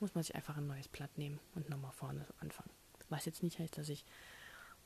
muss 0.00 0.14
man 0.14 0.24
sich 0.24 0.34
einfach 0.34 0.56
ein 0.56 0.66
neues 0.66 0.88
Blatt 0.88 1.16
nehmen 1.16 1.38
und 1.54 1.68
nochmal 1.70 1.92
vorne 1.92 2.26
anfangen. 2.40 2.70
Was 3.08 3.24
jetzt 3.24 3.42
nicht 3.42 3.58
heißt, 3.58 3.78
dass 3.78 3.88
ich 3.88 4.04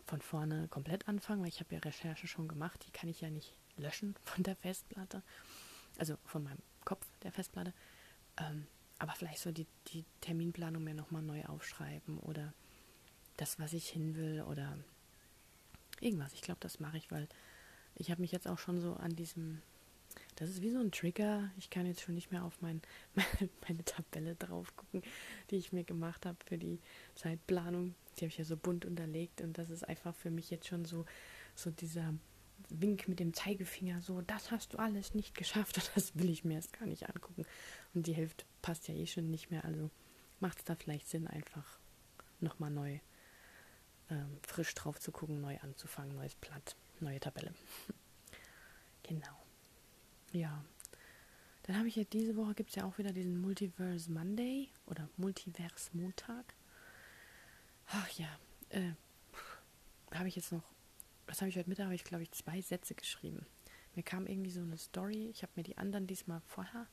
von 0.06 0.20
vorne 0.20 0.68
komplett 0.68 1.08
anfange, 1.08 1.42
weil 1.42 1.48
ich 1.48 1.60
habe 1.60 1.74
ja 1.74 1.80
Recherche 1.80 2.26
schon 2.26 2.48
gemacht, 2.48 2.84
die 2.86 2.92
kann 2.92 3.08
ich 3.08 3.20
ja 3.20 3.30
nicht 3.30 3.54
löschen 3.76 4.14
von 4.24 4.42
der 4.42 4.56
Festplatte, 4.56 5.22
also 5.98 6.16
von 6.24 6.44
meinem 6.44 6.62
Kopf 6.84 7.06
der 7.22 7.32
Festplatte. 7.32 7.72
Ähm, 8.38 8.66
aber 8.98 9.12
vielleicht 9.12 9.40
so 9.40 9.52
die, 9.52 9.66
die 9.88 10.04
Terminplanung 10.20 10.82
mir 10.82 10.94
nochmal 10.94 11.22
neu 11.22 11.44
aufschreiben 11.44 12.18
oder 12.18 12.54
das, 13.36 13.58
was 13.58 13.72
ich 13.74 13.88
hin 13.88 14.16
will 14.16 14.42
oder 14.42 14.78
irgendwas. 16.00 16.32
Ich 16.32 16.40
glaube, 16.40 16.60
das 16.60 16.80
mache 16.80 16.96
ich, 16.96 17.10
weil 17.10 17.28
ich 17.96 18.10
habe 18.10 18.20
mich 18.20 18.32
jetzt 18.32 18.46
auch 18.46 18.58
schon 18.58 18.80
so 18.80 18.94
an 18.94 19.16
diesem, 19.16 19.62
das 20.36 20.50
ist 20.50 20.62
wie 20.62 20.70
so 20.70 20.78
ein 20.78 20.92
Trigger. 20.92 21.50
Ich 21.56 21.70
kann 21.70 21.86
jetzt 21.86 22.02
schon 22.02 22.14
nicht 22.14 22.30
mehr 22.30 22.44
auf 22.44 22.60
mein, 22.60 22.82
meine, 23.14 23.50
meine 23.68 23.84
Tabelle 23.84 24.34
drauf 24.36 24.74
gucken, 24.76 25.02
die 25.50 25.56
ich 25.56 25.72
mir 25.72 25.84
gemacht 25.84 26.26
habe 26.26 26.36
für 26.44 26.58
die 26.58 26.78
Zeitplanung. 27.14 27.94
Die 28.16 28.24
habe 28.24 28.28
ich 28.28 28.38
ja 28.38 28.44
so 28.44 28.56
bunt 28.56 28.84
unterlegt 28.84 29.40
und 29.40 29.58
das 29.58 29.70
ist 29.70 29.86
einfach 29.86 30.14
für 30.14 30.30
mich 30.30 30.50
jetzt 30.50 30.66
schon 30.66 30.84
so, 30.84 31.04
so 31.54 31.70
dieser 31.70 32.14
Wink 32.70 33.08
mit 33.08 33.20
dem 33.20 33.34
Zeigefinger, 33.34 34.00
so, 34.00 34.22
das 34.22 34.50
hast 34.50 34.72
du 34.72 34.78
alles 34.78 35.14
nicht 35.14 35.34
geschafft 35.34 35.76
und 35.76 35.90
das 35.94 36.16
will 36.16 36.30
ich 36.30 36.44
mir 36.44 36.54
erst 36.54 36.72
gar 36.72 36.86
nicht 36.86 37.08
angucken. 37.08 37.44
Und 37.94 38.06
die 38.06 38.14
Hälfte 38.14 38.44
passt 38.62 38.88
ja 38.88 38.94
eh 38.94 39.06
schon 39.06 39.30
nicht 39.30 39.50
mehr, 39.50 39.64
also 39.64 39.90
macht 40.40 40.58
es 40.58 40.64
da 40.64 40.74
vielleicht 40.74 41.08
Sinn, 41.08 41.26
einfach 41.26 41.78
nochmal 42.40 42.70
neu 42.70 42.98
ähm, 44.10 44.38
frisch 44.42 44.74
drauf 44.74 45.00
zu 45.00 45.12
gucken, 45.12 45.40
neu 45.40 45.58
anzufangen, 45.58 46.14
neues 46.14 46.34
Blatt 46.34 46.76
neue 47.00 47.20
Tabelle. 47.20 47.54
genau. 49.02 49.42
Ja. 50.32 50.64
Dann 51.64 51.78
habe 51.78 51.88
ich 51.88 51.96
ja 51.96 52.04
diese 52.04 52.36
Woche 52.36 52.54
gibt 52.54 52.70
es 52.70 52.76
ja 52.76 52.84
auch 52.84 52.96
wieder 52.98 53.12
diesen 53.12 53.40
Multiverse 53.40 54.10
Monday 54.10 54.68
oder 54.86 55.08
Multiverse 55.16 55.90
Montag. 55.92 56.54
Ach 57.88 58.08
ja, 58.10 58.28
äh, 58.68 58.92
habe 60.12 60.28
ich 60.28 60.36
jetzt 60.36 60.52
noch, 60.52 60.62
was 61.26 61.40
habe 61.40 61.48
ich 61.48 61.56
heute 61.56 61.68
Mittag, 61.68 61.84
habe 61.84 61.94
ich 61.94 62.04
glaube 62.04 62.22
ich 62.22 62.30
zwei 62.32 62.60
Sätze 62.60 62.94
geschrieben. 62.94 63.46
Mir 63.94 64.02
kam 64.02 64.26
irgendwie 64.26 64.50
so 64.50 64.60
eine 64.60 64.78
Story, 64.78 65.28
ich 65.30 65.42
habe 65.42 65.52
mir 65.56 65.62
die 65.62 65.78
anderen 65.78 66.06
diesmal 66.06 66.40
vorher 66.46 66.86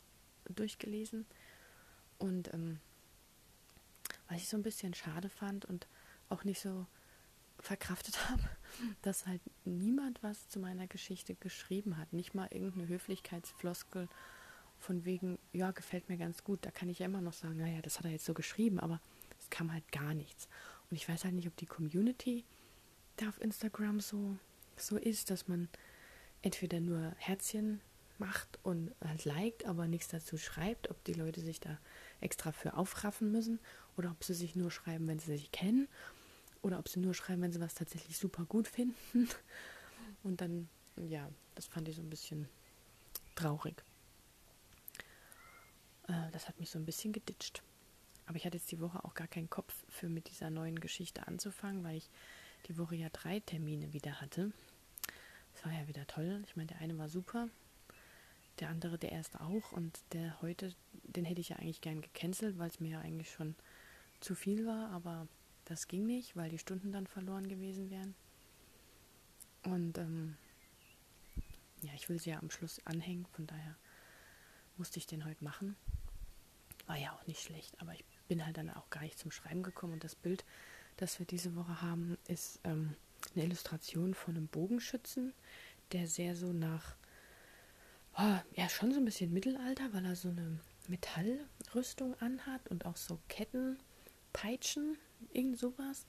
durchgelesen 0.46 1.26
und 2.18 2.54
ähm, 2.54 2.80
was 4.28 4.38
ich 4.38 4.48
so 4.48 4.58
ein 4.58 4.64
bisschen 4.64 4.94
schade 4.94 5.30
fand 5.30 5.66
und 5.66 5.88
auch 6.30 6.44
nicht 6.44 6.60
so 6.60 6.88
verkraftet 7.60 8.30
habe, 8.30 8.44
dass 9.02 9.26
halt 9.26 9.42
niemand 9.66 10.22
was 10.24 10.50
zu 10.50 10.60
meiner 10.60 10.88
Geschichte 10.88 11.36
geschrieben 11.36 11.98
hat. 11.98 12.14
Nicht 12.14 12.34
mal 12.34 12.48
irgendeine 12.52 12.88
Höflichkeitsfloskel 12.88 14.08
von 14.80 15.06
wegen, 15.06 15.40
ja, 15.54 15.72
gefällt 15.72 16.10
mir 16.10 16.18
ganz 16.18 16.44
gut. 16.44 16.60
Da 16.66 16.72
kann 16.72 16.90
ich 16.90 17.00
ja 17.00 17.06
immer 17.06 17.22
noch 17.22 17.34
sagen, 17.34 17.58
naja, 17.58 17.82
das 17.82 18.00
hat 18.00 18.06
er 18.06 18.12
jetzt 18.12 18.26
so 18.26 18.34
geschrieben, 18.34 18.80
aber 18.80 19.00
es 19.40 19.50
kam 19.50 19.72
halt 19.72 19.90
gar 19.92 20.14
nichts. 20.14 20.48
Und 20.90 20.98
ich 20.98 21.08
weiß 21.08 21.24
halt 21.24 21.36
nicht, 21.36 21.48
ob 21.48 21.56
die 21.58 21.66
Community 21.66 22.44
da 23.18 23.30
auf 23.30 23.40
Instagram 23.42 24.00
so, 24.00 24.38
so 24.76 24.98
ist, 24.98 25.30
dass 25.30 25.48
man 25.48 25.70
entweder 26.42 26.80
nur 26.80 27.14
Herzchen 27.18 27.80
macht 28.18 28.60
und 28.64 28.94
halt 29.04 29.26
liked, 29.26 29.66
aber 29.66 29.88
nichts 29.88 30.10
dazu 30.10 30.38
schreibt, 30.38 30.90
ob 30.90 31.04
die 31.06 31.14
Leute 31.14 31.42
sich 31.42 31.60
da 31.60 31.80
extra 32.22 32.52
für 32.52 32.76
aufraffen 32.76 33.32
müssen 33.32 33.60
oder 33.98 34.12
ob 34.12 34.24
sie 34.24 34.34
sich 34.34 34.56
nur 34.56 34.72
schreiben, 34.72 35.08
wenn 35.08 35.20
sie 35.20 35.32
sich 35.32 35.52
kennen 35.52 35.88
oder 36.64 36.80
ob 36.80 36.90
sie 36.90 37.00
nur 37.00 37.14
schreiben, 37.14 37.42
wenn 37.44 37.52
sie 37.52 37.60
was 37.60 37.76
tatsächlich 37.76 38.18
super 38.18 38.46
gut 38.46 38.68
finden. 38.68 38.96
Und 40.24 40.42
dann, 40.42 40.70
ja, 40.96 41.30
das 41.54 41.68
fand 41.68 41.88
ich 41.88 41.96
so 41.96 42.02
ein 42.02 42.10
bisschen 42.10 42.48
traurig. 43.36 43.84
Äh, 46.08 46.32
das 46.32 46.48
hat 46.48 46.60
mich 46.60 46.72
so 46.72 46.80
ein 46.80 46.86
bisschen 46.86 47.14
geditscht. 47.14 47.62
Aber 48.26 48.38
ich 48.38 48.46
hatte 48.46 48.58
jetzt 48.58 48.72
die 48.72 48.80
Woche 48.80 49.04
auch 49.04 49.14
gar 49.14 49.28
keinen 49.28 49.50
Kopf 49.50 49.76
für 49.90 50.08
mit 50.08 50.30
dieser 50.30 50.50
neuen 50.50 50.80
Geschichte 50.80 51.28
anzufangen, 51.28 51.84
weil 51.84 51.98
ich 51.98 52.10
die 52.68 52.78
Woche 52.78 52.96
ja 52.96 53.10
drei 53.10 53.42
Termine 53.42 53.92
wieder 53.92 54.22
hatte. 54.22 54.52
Das 55.54 55.66
war 55.66 55.74
ja 55.74 55.88
wieder 55.90 56.08
toll. 56.08 56.42
Ich 56.46 56.56
meine, 56.56 56.68
der 56.68 56.80
eine 56.80 56.98
war 56.98 57.10
super, 57.10 57.50
der 58.60 58.70
andere, 58.70 58.98
der 58.98 59.12
erste 59.12 59.42
auch 59.42 59.74
und 59.74 60.00
der 60.14 60.42
heute, 60.42 60.74
den 61.04 61.26
hätte 61.26 61.42
ich 61.42 61.50
ja 61.50 61.58
eigentlich 61.58 61.82
gern 61.82 62.02
gecancelt, 62.02 62.58
weil 62.58 62.70
es 62.70 62.80
mir 62.80 62.92
ja 62.92 63.00
eigentlich 63.02 63.32
schon 63.32 63.56
zu 64.22 64.36
viel 64.36 64.66
war, 64.66 64.90
aber 64.92 65.28
das 65.74 65.88
ging 65.88 66.06
nicht, 66.06 66.36
weil 66.36 66.52
die 66.52 66.60
Stunden 66.60 66.92
dann 66.92 67.08
verloren 67.08 67.50
gewesen 67.50 67.90
wären. 67.90 68.14
Und 69.64 69.98
ähm, 69.98 70.38
ja, 71.82 71.92
ich 71.96 72.10
will 72.10 72.20
sie 72.20 72.30
ja 72.30 72.38
am 72.38 72.52
Schluss 72.52 72.80
anhängen, 72.86 73.26
von 73.34 73.48
daher 73.48 73.76
musste 74.78 75.00
ich 75.00 75.08
den 75.08 75.26
heute 75.26 75.44
machen. 75.44 75.76
War 76.86 76.98
ja 76.98 77.12
auch 77.14 77.26
nicht 77.26 77.42
schlecht, 77.42 77.82
aber 77.82 77.94
ich 77.94 78.06
bin 78.28 78.46
halt 78.46 78.58
dann 78.58 78.70
auch 78.70 78.88
gar 78.92 79.02
nicht 79.02 79.18
zum 79.18 79.32
Schreiben 79.32 79.64
gekommen. 79.64 79.94
Und 79.94 80.04
das 80.04 80.14
Bild, 80.14 80.46
das 80.98 81.18
wir 81.18 81.26
diese 81.26 81.56
Woche 81.56 81.82
haben, 81.82 82.20
ist 82.28 82.60
ähm, 82.66 82.96
eine 83.34 83.46
Illustration 83.46 84.14
von 84.14 84.36
einem 84.38 84.48
Bogenschützen, 84.48 85.34
der 85.92 86.06
sehr 86.06 86.36
so 86.36 86.54
nach, 86.54 86.96
oh, 88.16 88.38
ja, 88.56 88.70
schon 88.70 88.92
so 88.92 89.00
ein 89.00 89.06
bisschen 89.06 89.34
Mittelalter, 89.34 89.92
weil 89.92 90.06
er 90.06 90.16
so 90.16 90.30
eine 90.30 90.60
Metallrüstung 90.88 92.14
anhat 92.22 92.68
und 92.68 92.86
auch 92.86 92.98
so 92.98 93.18
Ketten, 93.28 93.80
Peitschen 94.34 94.98
irgend 95.32 95.58
sowas. 95.58 96.06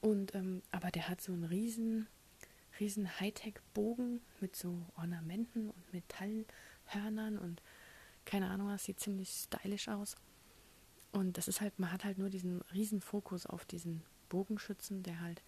Und, 0.00 0.34
ähm, 0.34 0.62
aber 0.70 0.90
der 0.90 1.08
hat 1.08 1.20
so 1.20 1.32
einen 1.32 1.44
riesen, 1.44 2.06
riesen 2.78 3.20
Hightech-Bogen 3.20 4.20
mit 4.40 4.56
so 4.56 4.86
Ornamenten 4.96 5.70
und 5.70 5.92
Metallhörnern 5.92 7.38
und 7.38 7.62
keine 8.24 8.50
Ahnung, 8.50 8.68
das 8.68 8.84
sieht 8.84 9.00
ziemlich 9.00 9.30
stylisch 9.30 9.88
aus. 9.88 10.16
Und 11.12 11.38
das 11.38 11.48
ist 11.48 11.60
halt, 11.60 11.78
man 11.78 11.90
hat 11.90 12.04
halt 12.04 12.18
nur 12.18 12.30
diesen 12.30 12.60
riesen 12.74 13.00
Fokus 13.00 13.46
auf 13.46 13.64
diesen 13.64 14.02
Bogenschützen, 14.28 15.02
der 15.02 15.20
halt 15.20 15.42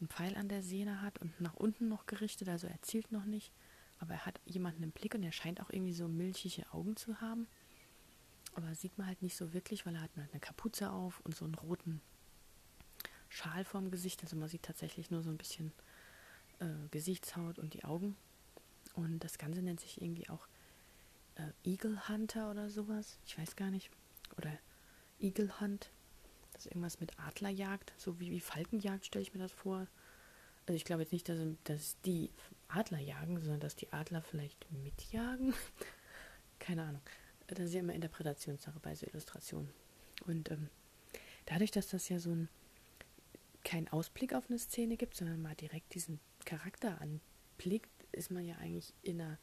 einen 0.00 0.08
Pfeil 0.08 0.36
an 0.36 0.48
der 0.48 0.62
Sehne 0.62 1.00
hat 1.00 1.18
und 1.18 1.40
nach 1.40 1.54
unten 1.54 1.88
noch 1.88 2.06
gerichtet, 2.06 2.48
also 2.48 2.66
er 2.66 2.80
zielt 2.82 3.12
noch 3.12 3.24
nicht, 3.24 3.52
aber 3.98 4.14
er 4.14 4.26
hat 4.26 4.40
jemanden 4.44 4.82
im 4.82 4.90
Blick 4.90 5.14
und 5.14 5.22
er 5.22 5.32
scheint 5.32 5.60
auch 5.60 5.70
irgendwie 5.70 5.94
so 5.94 6.08
milchige 6.08 6.72
Augen 6.72 6.96
zu 6.96 7.20
haben. 7.20 7.46
Aber 8.58 8.74
sieht 8.74 8.98
man 8.98 9.06
halt 9.06 9.22
nicht 9.22 9.36
so 9.36 9.52
wirklich, 9.52 9.86
weil 9.86 9.94
er 9.94 10.00
hat 10.00 10.10
eine 10.16 10.40
Kapuze 10.40 10.90
auf 10.90 11.20
und 11.20 11.32
so 11.36 11.44
einen 11.44 11.54
roten 11.54 12.00
Schal 13.28 13.64
vorm 13.64 13.92
Gesicht. 13.92 14.20
Also 14.24 14.34
man 14.34 14.48
sieht 14.48 14.64
tatsächlich 14.64 15.12
nur 15.12 15.22
so 15.22 15.30
ein 15.30 15.36
bisschen 15.36 15.70
äh, 16.58 16.88
Gesichtshaut 16.90 17.60
und 17.60 17.74
die 17.74 17.84
Augen. 17.84 18.16
Und 18.94 19.20
das 19.20 19.38
Ganze 19.38 19.62
nennt 19.62 19.78
sich 19.78 20.02
irgendwie 20.02 20.28
auch 20.28 20.48
äh, 21.36 21.52
Eagle 21.62 22.08
Hunter 22.08 22.50
oder 22.50 22.68
sowas. 22.68 23.20
Ich 23.26 23.38
weiß 23.38 23.54
gar 23.54 23.70
nicht. 23.70 23.92
Oder 24.36 24.50
Eagle 25.20 25.60
Hunt. 25.60 25.92
Das 26.52 26.66
ist 26.66 26.72
irgendwas 26.72 26.98
mit 26.98 27.16
Adlerjagd. 27.20 27.92
So 27.96 28.18
wie, 28.18 28.32
wie 28.32 28.40
Falkenjagd 28.40 29.06
stelle 29.06 29.22
ich 29.22 29.34
mir 29.34 29.40
das 29.40 29.52
vor. 29.52 29.86
Also 30.66 30.74
ich 30.74 30.84
glaube 30.84 31.02
jetzt 31.02 31.12
nicht, 31.12 31.28
dass, 31.28 31.38
dass 31.62 32.00
die 32.00 32.32
Adler 32.66 32.98
jagen, 32.98 33.38
sondern 33.38 33.60
dass 33.60 33.76
die 33.76 33.92
Adler 33.92 34.20
vielleicht 34.20 34.68
mitjagen. 34.72 35.54
Keine 36.58 36.82
Ahnung. 36.82 37.02
Das 37.48 37.66
ist 37.66 37.74
ja 37.74 37.80
immer 37.80 37.94
Interpretationssache 37.94 38.78
bei 38.80 38.94
so 38.94 39.06
Illustrationen. 39.06 39.70
Und 40.26 40.50
ähm, 40.50 40.68
dadurch, 41.46 41.70
dass 41.70 41.88
das 41.88 42.08
ja 42.08 42.18
so 42.18 42.30
ein 42.30 42.48
keinen 43.64 43.88
Ausblick 43.88 44.34
auf 44.34 44.48
eine 44.48 44.58
Szene 44.58 44.96
gibt, 44.96 45.14
sondern 45.16 45.42
mal 45.42 45.54
direkt 45.54 45.94
diesen 45.94 46.20
Charakter 46.44 47.00
anblickt, 47.00 47.90
ist 48.12 48.30
man 48.30 48.44
ja 48.44 48.56
eigentlich 48.56 48.94
in 49.02 49.20
einer 49.20 49.38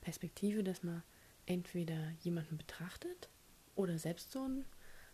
Perspektive, 0.00 0.62
dass 0.62 0.82
man 0.82 1.02
entweder 1.46 2.12
jemanden 2.20 2.56
betrachtet 2.56 3.28
oder 3.74 3.98
selbst 3.98 4.32
so 4.32 4.46
ein 4.46 4.64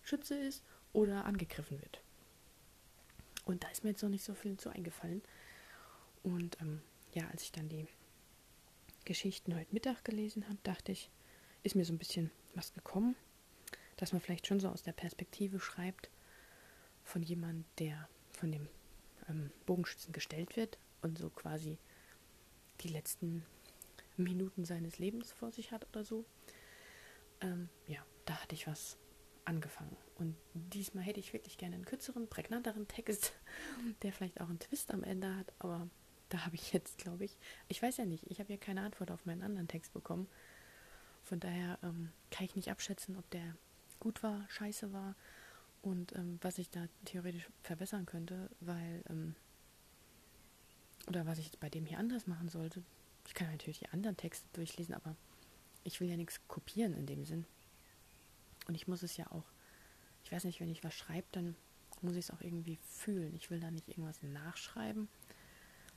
Schütze 0.02 0.36
ist 0.36 0.62
oder 0.92 1.24
angegriffen 1.24 1.80
wird. 1.80 2.00
Und 3.44 3.64
da 3.64 3.68
ist 3.68 3.84
mir 3.84 3.90
jetzt 3.90 4.02
noch 4.02 4.10
nicht 4.10 4.24
so 4.24 4.34
viel 4.34 4.56
zu 4.56 4.70
eingefallen. 4.70 5.22
Und 6.22 6.60
ähm, 6.60 6.80
ja, 7.12 7.28
als 7.28 7.42
ich 7.42 7.52
dann 7.52 7.68
die 7.68 7.86
Geschichten 9.04 9.54
heute 9.54 9.72
Mittag 9.72 10.04
gelesen 10.04 10.48
habe, 10.48 10.58
dachte 10.62 10.92
ich, 10.92 11.10
ist 11.64 11.74
mir 11.74 11.84
so 11.84 11.92
ein 11.92 11.98
bisschen 11.98 12.30
was 12.54 12.72
gekommen, 12.72 13.16
dass 13.96 14.12
man 14.12 14.20
vielleicht 14.20 14.46
schon 14.46 14.60
so 14.60 14.68
aus 14.68 14.82
der 14.82 14.92
Perspektive 14.92 15.58
schreibt 15.58 16.10
von 17.02 17.22
jemandem, 17.22 17.64
der 17.78 18.08
von 18.30 18.52
dem 18.52 18.68
ähm, 19.28 19.50
Bogenschützen 19.66 20.12
gestellt 20.12 20.56
wird 20.56 20.78
und 21.02 21.18
so 21.18 21.30
quasi 21.30 21.78
die 22.80 22.88
letzten 22.88 23.44
Minuten 24.16 24.64
seines 24.64 24.98
Lebens 24.98 25.32
vor 25.32 25.50
sich 25.50 25.72
hat 25.72 25.86
oder 25.88 26.04
so. 26.04 26.24
Ähm, 27.40 27.68
ja, 27.88 28.04
da 28.24 28.40
hatte 28.42 28.54
ich 28.54 28.66
was 28.66 28.96
angefangen. 29.44 29.96
Und 30.16 30.36
diesmal 30.54 31.04
hätte 31.04 31.20
ich 31.20 31.32
wirklich 31.32 31.58
gerne 31.58 31.74
einen 31.74 31.84
kürzeren, 31.84 32.28
prägnanteren 32.28 32.88
Text, 32.88 33.32
der 34.02 34.12
vielleicht 34.12 34.40
auch 34.40 34.48
einen 34.48 34.60
Twist 34.60 34.92
am 34.92 35.02
Ende 35.02 35.34
hat, 35.36 35.52
aber 35.58 35.88
da 36.28 36.44
habe 36.44 36.56
ich 36.56 36.72
jetzt, 36.72 36.98
glaube 36.98 37.24
ich, 37.24 37.36
ich 37.68 37.82
weiß 37.82 37.98
ja 37.98 38.06
nicht, 38.06 38.24
ich 38.30 38.40
habe 38.40 38.52
ja 38.52 38.58
keine 38.58 38.82
Antwort 38.82 39.10
auf 39.10 39.26
meinen 39.26 39.42
anderen 39.42 39.68
Text 39.68 39.92
bekommen. 39.92 40.28
Von 41.24 41.40
daher 41.40 41.78
ähm, 41.82 42.12
kann 42.30 42.44
ich 42.44 42.56
nicht 42.56 42.70
abschätzen, 42.70 43.16
ob 43.16 43.28
der 43.30 43.56
gut 43.98 44.22
war, 44.22 44.44
scheiße 44.50 44.92
war 44.92 45.14
und 45.82 46.14
ähm, 46.14 46.38
was 46.42 46.58
ich 46.58 46.70
da 46.70 46.86
theoretisch 47.04 47.48
verbessern 47.62 48.06
könnte, 48.06 48.50
weil, 48.60 49.02
ähm, 49.08 49.34
oder 51.06 51.26
was 51.26 51.38
ich 51.38 51.50
bei 51.58 51.70
dem 51.70 51.86
hier 51.86 51.98
anders 51.98 52.26
machen 52.26 52.48
sollte. 52.48 52.82
Ich 53.26 53.34
kann 53.34 53.50
natürlich 53.50 53.78
die 53.78 53.88
anderen 53.88 54.16
Texte 54.16 54.46
durchlesen, 54.52 54.94
aber 54.94 55.16
ich 55.82 56.00
will 56.00 56.08
ja 56.08 56.16
nichts 56.16 56.40
kopieren 56.48 56.94
in 56.94 57.06
dem 57.06 57.24
Sinn. 57.24 57.46
Und 58.66 58.74
ich 58.74 58.88
muss 58.88 59.02
es 59.02 59.16
ja 59.16 59.30
auch, 59.30 59.44
ich 60.24 60.32
weiß 60.32 60.44
nicht, 60.44 60.60
wenn 60.60 60.70
ich 60.70 60.84
was 60.84 60.94
schreibe, 60.94 61.26
dann 61.32 61.56
muss 62.02 62.16
ich 62.16 62.26
es 62.26 62.30
auch 62.30 62.40
irgendwie 62.40 62.76
fühlen. 62.76 63.34
Ich 63.34 63.50
will 63.50 63.60
da 63.60 63.70
nicht 63.70 63.88
irgendwas 63.88 64.22
nachschreiben 64.22 65.08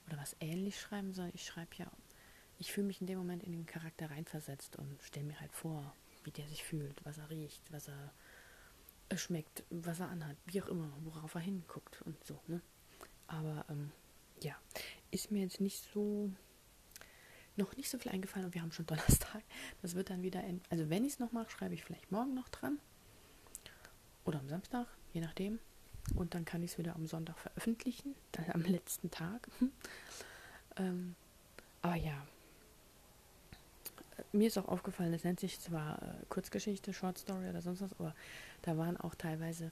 oder 0.08 0.18
was 0.18 0.36
ähnlich 0.40 0.80
schreiben, 0.80 1.14
sondern 1.14 1.34
ich 1.36 1.46
schreibe 1.46 1.76
ja, 1.76 1.92
ich 2.60 2.72
fühle 2.72 2.88
mich 2.88 3.02
in 3.02 3.08
dem 3.08 3.18
Moment 3.18 3.44
in 3.44 3.52
den 3.52 3.66
Charakter 3.66 4.10
reinversetzt 4.10 4.78
und 4.78 5.02
stelle 5.02 5.26
mir 5.26 5.40
halt 5.40 5.54
vor, 5.54 5.96
wie 6.24 6.32
der 6.32 6.48
sich 6.48 6.64
fühlt, 6.64 7.04
was 7.06 7.18
er 7.18 7.30
riecht, 7.30 7.62
was 7.72 7.88
er 7.88 8.14
äh, 9.10 9.18
schmeckt, 9.18 9.64
was 9.70 10.00
er 10.00 10.10
anhat, 10.10 10.38
wie 10.46 10.62
auch 10.62 10.68
immer, 10.68 10.92
worauf 11.02 11.36
er 11.36 11.42
hinguckt 11.42 12.02
und 12.04 12.24
so, 12.26 12.40
ne? 12.48 12.62
Aber 13.28 13.66
ähm, 13.70 13.92
ja, 14.42 14.56
ist 15.12 15.32
mir 15.32 15.42
jetzt 15.42 15.62
nicht 15.62 15.84
so 15.94 16.32
noch 17.58 17.76
nicht 17.76 17.90
so 17.90 17.98
viel 17.98 18.12
eingefallen 18.12 18.46
und 18.46 18.54
wir 18.54 18.62
haben 18.62 18.72
schon 18.72 18.86
Donnerstag. 18.88 19.44
Das 19.82 19.96
wird 19.96 20.10
dann 20.10 20.22
wieder, 20.22 20.44
in, 20.44 20.62
also 20.70 20.90
wenn 20.90 21.04
ich 21.04 21.14
es 21.14 21.20
noch 21.20 21.32
mache, 21.32 21.50
schreibe 21.50 21.74
ich 21.74 21.84
vielleicht 21.84 22.12
morgen 22.12 22.34
noch 22.34 22.50
dran. 22.50 22.80
Oder 24.26 24.40
am 24.40 24.50
Samstag, 24.50 24.88
je 25.14 25.22
nachdem. 25.22 25.60
Und 26.16 26.36
dann 26.36 26.46
kann 26.46 26.64
ich 26.64 26.72
es 26.72 26.78
wieder 26.78 26.96
am 26.96 27.08
Sonntag 27.08 27.38
veröffentlichen, 27.40 28.16
dann 28.32 28.52
am 28.52 28.62
letzten 28.62 29.12
Tag. 29.12 29.50
ähm, 30.78 31.16
aber 31.82 31.96
ja, 31.96 32.26
mir 34.32 34.48
ist 34.48 34.58
auch 34.58 34.68
aufgefallen, 34.68 35.12
das 35.12 35.24
nennt 35.24 35.40
sich 35.40 35.60
zwar 35.60 36.02
äh, 36.02 36.26
Kurzgeschichte, 36.30 36.94
Short 36.94 37.18
Story 37.18 37.50
oder 37.50 37.62
sonst 37.62 37.82
was, 37.82 37.94
aber 37.94 38.16
da 38.62 38.78
waren 38.78 38.98
auch 38.98 39.16
teilweise 39.16 39.72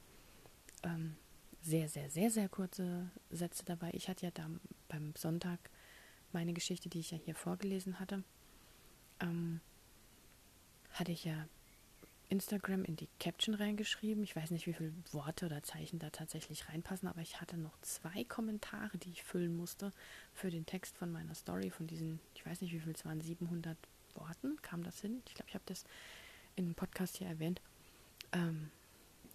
ähm, 0.82 1.16
sehr, 1.62 1.88
sehr, 1.88 2.10
sehr, 2.10 2.30
sehr 2.30 2.48
kurze 2.48 3.10
Sätze 3.30 3.64
dabei. 3.64 3.90
Ich 3.92 4.08
hatte 4.08 4.26
ja 4.26 4.32
da 4.32 4.48
beim 4.88 5.12
Sonntag 5.16 5.58
meine 6.32 6.52
Geschichte, 6.52 6.88
die 6.88 7.00
ich 7.00 7.10
ja 7.10 7.18
hier 7.18 7.34
vorgelesen 7.34 7.98
hatte, 7.98 8.22
ähm, 9.20 9.60
hatte 10.92 11.12
ich 11.12 11.24
ja 11.24 11.46
Instagram 12.28 12.84
in 12.84 12.96
die 12.96 13.08
Caption 13.20 13.54
reingeschrieben. 13.54 14.24
Ich 14.24 14.34
weiß 14.34 14.50
nicht, 14.50 14.66
wie 14.66 14.72
viele 14.72 14.92
Worte 15.12 15.46
oder 15.46 15.62
Zeichen 15.62 15.98
da 15.98 16.10
tatsächlich 16.10 16.68
reinpassen, 16.68 17.08
aber 17.08 17.20
ich 17.20 17.40
hatte 17.40 17.56
noch 17.56 17.80
zwei 17.82 18.24
Kommentare, 18.24 18.98
die 18.98 19.10
ich 19.10 19.22
füllen 19.22 19.56
musste 19.56 19.92
für 20.32 20.50
den 20.50 20.66
Text 20.66 20.96
von 20.96 21.12
meiner 21.12 21.34
Story, 21.34 21.70
von 21.70 21.86
diesen, 21.86 22.20
ich 22.34 22.44
weiß 22.44 22.60
nicht, 22.60 22.72
wie 22.72 22.80
viel 22.80 22.92
es 22.92 23.04
waren, 23.04 23.20
700 23.20 23.76
Worten. 24.16 24.56
Kam 24.62 24.82
das 24.82 25.00
hin? 25.00 25.22
Ich 25.26 25.34
glaube, 25.34 25.48
ich 25.48 25.54
habe 25.54 25.64
das 25.66 25.84
in 26.56 26.64
einem 26.64 26.74
Podcast 26.74 27.16
hier 27.16 27.28
erwähnt. 27.28 27.60
Ähm, 28.32 28.70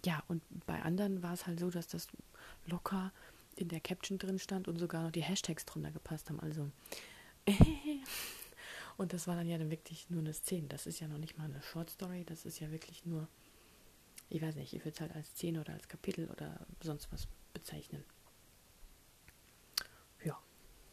ja, 0.04 0.22
und 0.28 0.42
bei 0.66 0.82
anderen 0.82 1.22
war 1.22 1.32
es 1.32 1.46
halt 1.46 1.60
so, 1.60 1.70
dass 1.70 1.86
das 1.86 2.08
locker 2.66 3.12
in 3.56 3.68
der 3.68 3.80
Caption 3.80 4.18
drin 4.18 4.38
stand 4.38 4.68
und 4.68 4.78
sogar 4.78 5.02
noch 5.02 5.12
die 5.12 5.22
Hashtags 5.22 5.64
drunter 5.64 5.90
gepasst 5.90 6.28
haben. 6.28 6.40
Also. 6.40 6.70
und 8.96 9.12
das 9.12 9.26
war 9.26 9.36
dann 9.36 9.48
ja 9.48 9.58
dann 9.58 9.70
wirklich 9.70 10.10
nur 10.10 10.20
eine 10.20 10.32
Szene. 10.32 10.68
Das 10.68 10.86
ist 10.86 11.00
ja 11.00 11.08
noch 11.08 11.18
nicht 11.18 11.38
mal 11.38 11.44
eine 11.44 11.62
Short 11.62 11.90
Story. 11.90 12.24
Das 12.24 12.44
ist 12.44 12.60
ja 12.60 12.70
wirklich 12.70 13.04
nur, 13.04 13.28
ich 14.28 14.42
weiß 14.42 14.56
nicht, 14.56 14.72
ich 14.72 14.80
würde 14.80 14.94
es 14.94 15.00
halt 15.00 15.14
als 15.14 15.28
Szene 15.30 15.60
oder 15.60 15.72
als 15.72 15.88
Kapitel 15.88 16.28
oder 16.30 16.58
sonst 16.80 17.12
was 17.12 17.28
bezeichnen. 17.52 18.04
Ja, 20.24 20.38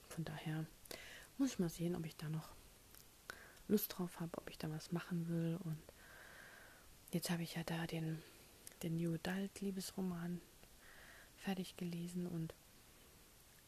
von 0.10 0.26
daher 0.26 0.66
muss 1.38 1.54
ich 1.54 1.60
mal 1.60 1.70
sehen, 1.70 1.96
ob 1.96 2.06
ich 2.06 2.16
da 2.18 2.30
noch 2.30 2.50
Lust 3.70 3.98
drauf 3.98 4.20
habe, 4.20 4.38
ob 4.38 4.50
ich 4.50 4.58
da 4.58 4.70
was 4.70 4.92
machen 4.92 5.30
will. 5.30 5.58
Und 5.64 5.80
jetzt 7.12 7.30
habe 7.30 7.44
ich 7.44 7.56
ja 7.56 7.64
da 7.64 7.88
den, 7.88 8.22
den 8.84 8.98
New 8.98 9.14
Adult 9.14 9.62
Liebesroman 9.62 10.42
fertig 11.38 11.78
gelesen 11.78 12.28
und 12.28 12.54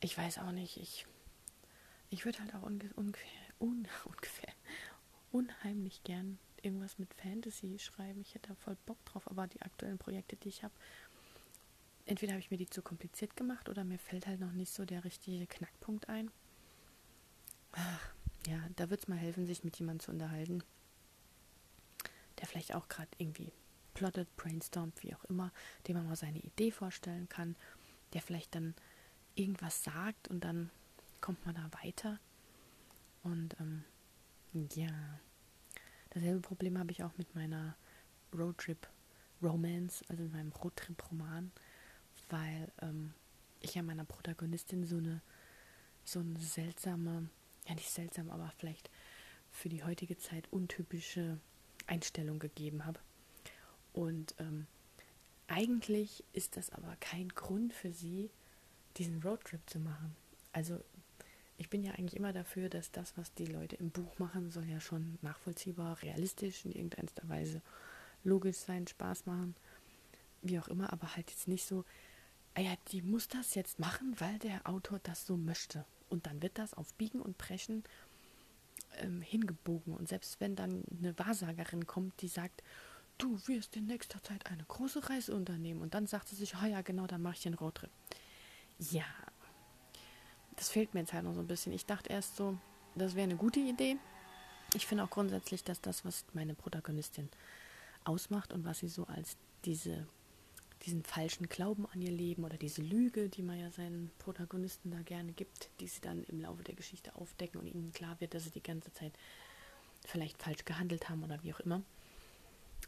ich 0.02 0.18
weiß 0.18 0.40
auch 0.40 0.52
nicht, 0.52 0.78
ich, 0.78 1.06
ich 2.10 2.26
würde 2.26 2.40
halt 2.40 2.54
auch 2.56 2.64
ungefähr, 2.64 3.30
un, 3.60 3.88
ungefähr 4.06 4.54
unheimlich 5.32 6.04
gern 6.04 6.38
irgendwas 6.62 7.00
mit 7.00 7.14
Fantasy 7.14 7.80
schreiben. 7.80 8.22
Ich 8.22 8.36
hätte 8.36 8.50
da 8.50 8.56
voll 8.56 8.78
Bock 8.86 9.04
drauf, 9.06 9.30
aber 9.30 9.48
die 9.48 9.62
aktuellen 9.62 9.98
Projekte, 9.98 10.36
die 10.36 10.50
ich 10.50 10.64
habe, 10.64 10.74
entweder 12.06 12.34
habe 12.34 12.40
ich 12.40 12.52
mir 12.52 12.58
die 12.58 12.70
zu 12.70 12.82
kompliziert 12.82 13.36
gemacht 13.38 13.70
oder 13.70 13.84
mir 13.84 14.00
fällt 14.00 14.28
halt 14.28 14.40
noch 14.40 14.52
nicht 14.52 14.74
so 14.74 14.86
der 14.86 15.04
richtige 15.04 15.48
Knackpunkt 15.48 16.10
ein. 16.10 16.30
Ach, 17.72 18.14
ja, 18.48 18.60
da 18.76 18.90
wird 18.90 19.02
es 19.02 19.08
mal 19.08 19.18
helfen, 19.18 19.46
sich 19.46 19.64
mit 19.64 19.78
jemandem 19.78 20.06
zu 20.06 20.12
unterhalten, 20.12 20.64
der 22.40 22.48
vielleicht 22.48 22.74
auch 22.74 22.88
gerade 22.88 23.10
irgendwie 23.18 23.52
plottet, 23.94 24.36
brainstormt, 24.36 25.04
wie 25.04 25.14
auch 25.14 25.24
immer, 25.26 25.52
dem 25.88 25.98
man 25.98 26.08
mal 26.08 26.16
seine 26.16 26.40
Idee 26.40 26.72
vorstellen 26.72 27.30
kann, 27.30 27.56
der 28.14 28.22
vielleicht 28.22 28.56
dann 28.56 28.74
irgendwas 29.36 29.84
sagt 29.84 30.28
und 30.28 30.44
dann 30.44 30.70
kommt 31.20 31.46
man 31.46 31.56
da 31.56 31.70
weiter. 31.84 32.20
Und 33.24 33.56
ähm, 33.60 33.84
ja, 34.74 35.20
dasselbe 36.10 36.42
Problem 36.42 36.78
habe 36.78 36.92
ich 36.92 37.04
auch 37.04 37.16
mit 37.18 37.36
meiner 37.36 37.76
Roadtrip 38.34 38.88
Romance, 39.42 40.04
also 40.10 40.24
mit 40.24 40.34
meinem 40.34 40.52
Roadtrip-Roman, 40.52 41.52
weil 42.30 42.72
ähm, 42.82 43.14
ich 43.60 43.76
ja 43.76 43.84
meiner 43.84 44.06
Protagonistin 44.06 44.86
so 44.86 44.98
eine 44.98 45.22
so 46.04 46.20
eine 46.20 46.40
seltsame, 46.40 47.30
ja 47.68 47.76
nicht 47.76 47.90
seltsam, 47.90 48.30
aber 48.30 48.52
vielleicht 48.58 48.90
für 49.52 49.70
die 49.70 49.84
heutige 49.84 50.18
Zeit 50.18 50.48
untypische 50.52 51.40
Einstellung 51.88 52.40
gegeben 52.40 52.86
habe. 52.86 53.00
Und 53.94 54.36
ähm, 54.40 54.68
eigentlich 55.48 56.24
ist 56.34 56.58
das 56.58 56.70
aber 56.70 56.96
kein 57.00 57.30
Grund 57.30 57.74
für 57.74 57.92
sie, 57.92 58.30
diesen 58.98 59.22
Roadtrip 59.22 59.70
zu 59.70 59.80
machen. 59.80 60.16
Also 60.54 60.80
ich 61.58 61.70
bin 61.70 61.84
ja 61.84 61.92
eigentlich 61.92 62.16
immer 62.16 62.34
dafür, 62.34 62.70
dass 62.70 62.92
das, 62.92 63.18
was 63.18 63.34
die 63.34 63.46
Leute 63.46 63.76
im 63.76 63.92
Buch 63.92 64.18
machen, 64.18 64.50
soll 64.50 64.66
ja 64.66 64.80
schon 64.80 65.20
nachvollziehbar, 65.22 66.02
realistisch 66.02 66.66
in 66.66 66.72
irgendeiner 66.72 67.30
Weise 67.30 67.62
logisch 68.24 68.58
sein, 68.58 68.88
Spaß 68.88 69.26
machen, 69.26 69.56
wie 70.42 70.60
auch 70.60 70.68
immer, 70.68 70.92
aber 70.92 71.16
halt 71.16 71.30
jetzt 71.30 71.48
nicht 71.48 71.66
so, 71.66 71.86
ah 72.56 72.62
ja, 72.62 72.74
die 72.92 73.02
muss 73.02 73.28
das 73.28 73.56
jetzt 73.56 73.80
machen, 73.80 74.16
weil 74.20 74.40
der 74.40 74.68
Autor 74.68 75.00
das 75.04 75.26
so 75.26 75.38
möchte. 75.38 75.86
Und 76.12 76.28
dann 76.28 76.42
wird 76.42 76.58
das 76.58 76.74
auf 76.74 76.94
Biegen 76.96 77.22
und 77.22 77.38
Brechen 77.38 77.84
ähm, 78.98 79.22
hingebogen. 79.22 79.96
Und 79.96 80.10
selbst 80.10 80.40
wenn 80.40 80.56
dann 80.56 80.84
eine 81.00 81.18
Wahrsagerin 81.18 81.88
kommt, 81.88 82.22
die 82.22 82.28
sagt, 82.28 82.64
du 83.18 83.40
wirst 83.48 83.76
in 83.76 83.86
nächster 83.86 84.22
Zeit 84.24 84.46
eine 84.48 84.64
große 84.64 85.10
Reise 85.10 85.36
unternehmen. 85.36 85.82
Und 85.82 85.94
dann 85.94 86.08
sagt 86.08 86.28
sie 86.28 86.36
sich, 86.36 86.56
ah 86.56 86.68
ja, 86.68 86.82
genau, 86.82 87.08
dann 87.08 87.22
mache 87.22 87.36
ich 87.36 87.44
den 87.44 87.54
Roadtrip. 87.54 87.92
Ja, 88.80 89.06
das 90.56 90.70
fehlt 90.70 90.94
mir 90.94 91.02
jetzt 91.02 91.14
halt 91.14 91.24
noch 91.24 91.34
so 91.34 91.40
ein 91.40 91.48
bisschen. 91.48 91.74
Ich 91.74 91.86
dachte 91.86 92.10
erst 92.12 92.36
so, 92.36 92.58
das 92.96 93.16
wäre 93.16 93.24
eine 93.24 93.38
gute 93.38 93.60
Idee. 93.60 93.98
Ich 94.74 94.86
finde 94.86 95.04
auch 95.04 95.10
grundsätzlich, 95.10 95.64
dass 95.64 95.82
das, 95.82 96.06
was 96.06 96.26
meine 96.34 96.56
Protagonistin 96.56 97.30
ausmacht 98.04 98.54
und 98.54 98.66
was 98.66 98.80
sie 98.80 98.88
so 98.88 99.06
als 99.06 99.38
diese, 99.66 100.08
diesen 100.86 101.04
falschen 101.04 101.48
Glauben 101.48 101.86
an 101.86 102.02
ihr 102.02 102.12
Leben 102.12 102.44
oder 102.44 102.58
diese 102.58 102.82
Lüge, 102.82 103.30
die 103.30 103.44
man 103.44 103.60
ja 103.60 103.70
seinen 103.72 104.12
Protagonisten 104.20 104.92
da 104.92 105.02
gerne 105.02 105.32
gibt, 105.32 105.70
die 105.80 105.88
sie 105.88 106.02
dann 106.02 106.24
im 106.24 106.40
Laufe 106.42 106.64
der 106.64 106.76
Geschichte 106.76 107.16
aufdecken 107.16 107.60
und 107.60 107.68
ihnen 107.68 107.92
klar 107.94 108.20
wird, 108.20 108.34
dass 108.34 108.46
sie 108.46 108.52
die 108.52 108.64
ganze 108.64 108.92
Zeit 108.94 109.14
vielleicht 110.06 110.42
falsch 110.42 110.66
gehandelt 110.66 111.10
haben 111.10 111.24
oder 111.24 111.42
wie 111.44 111.54
auch 111.54 111.60
immer 111.60 111.84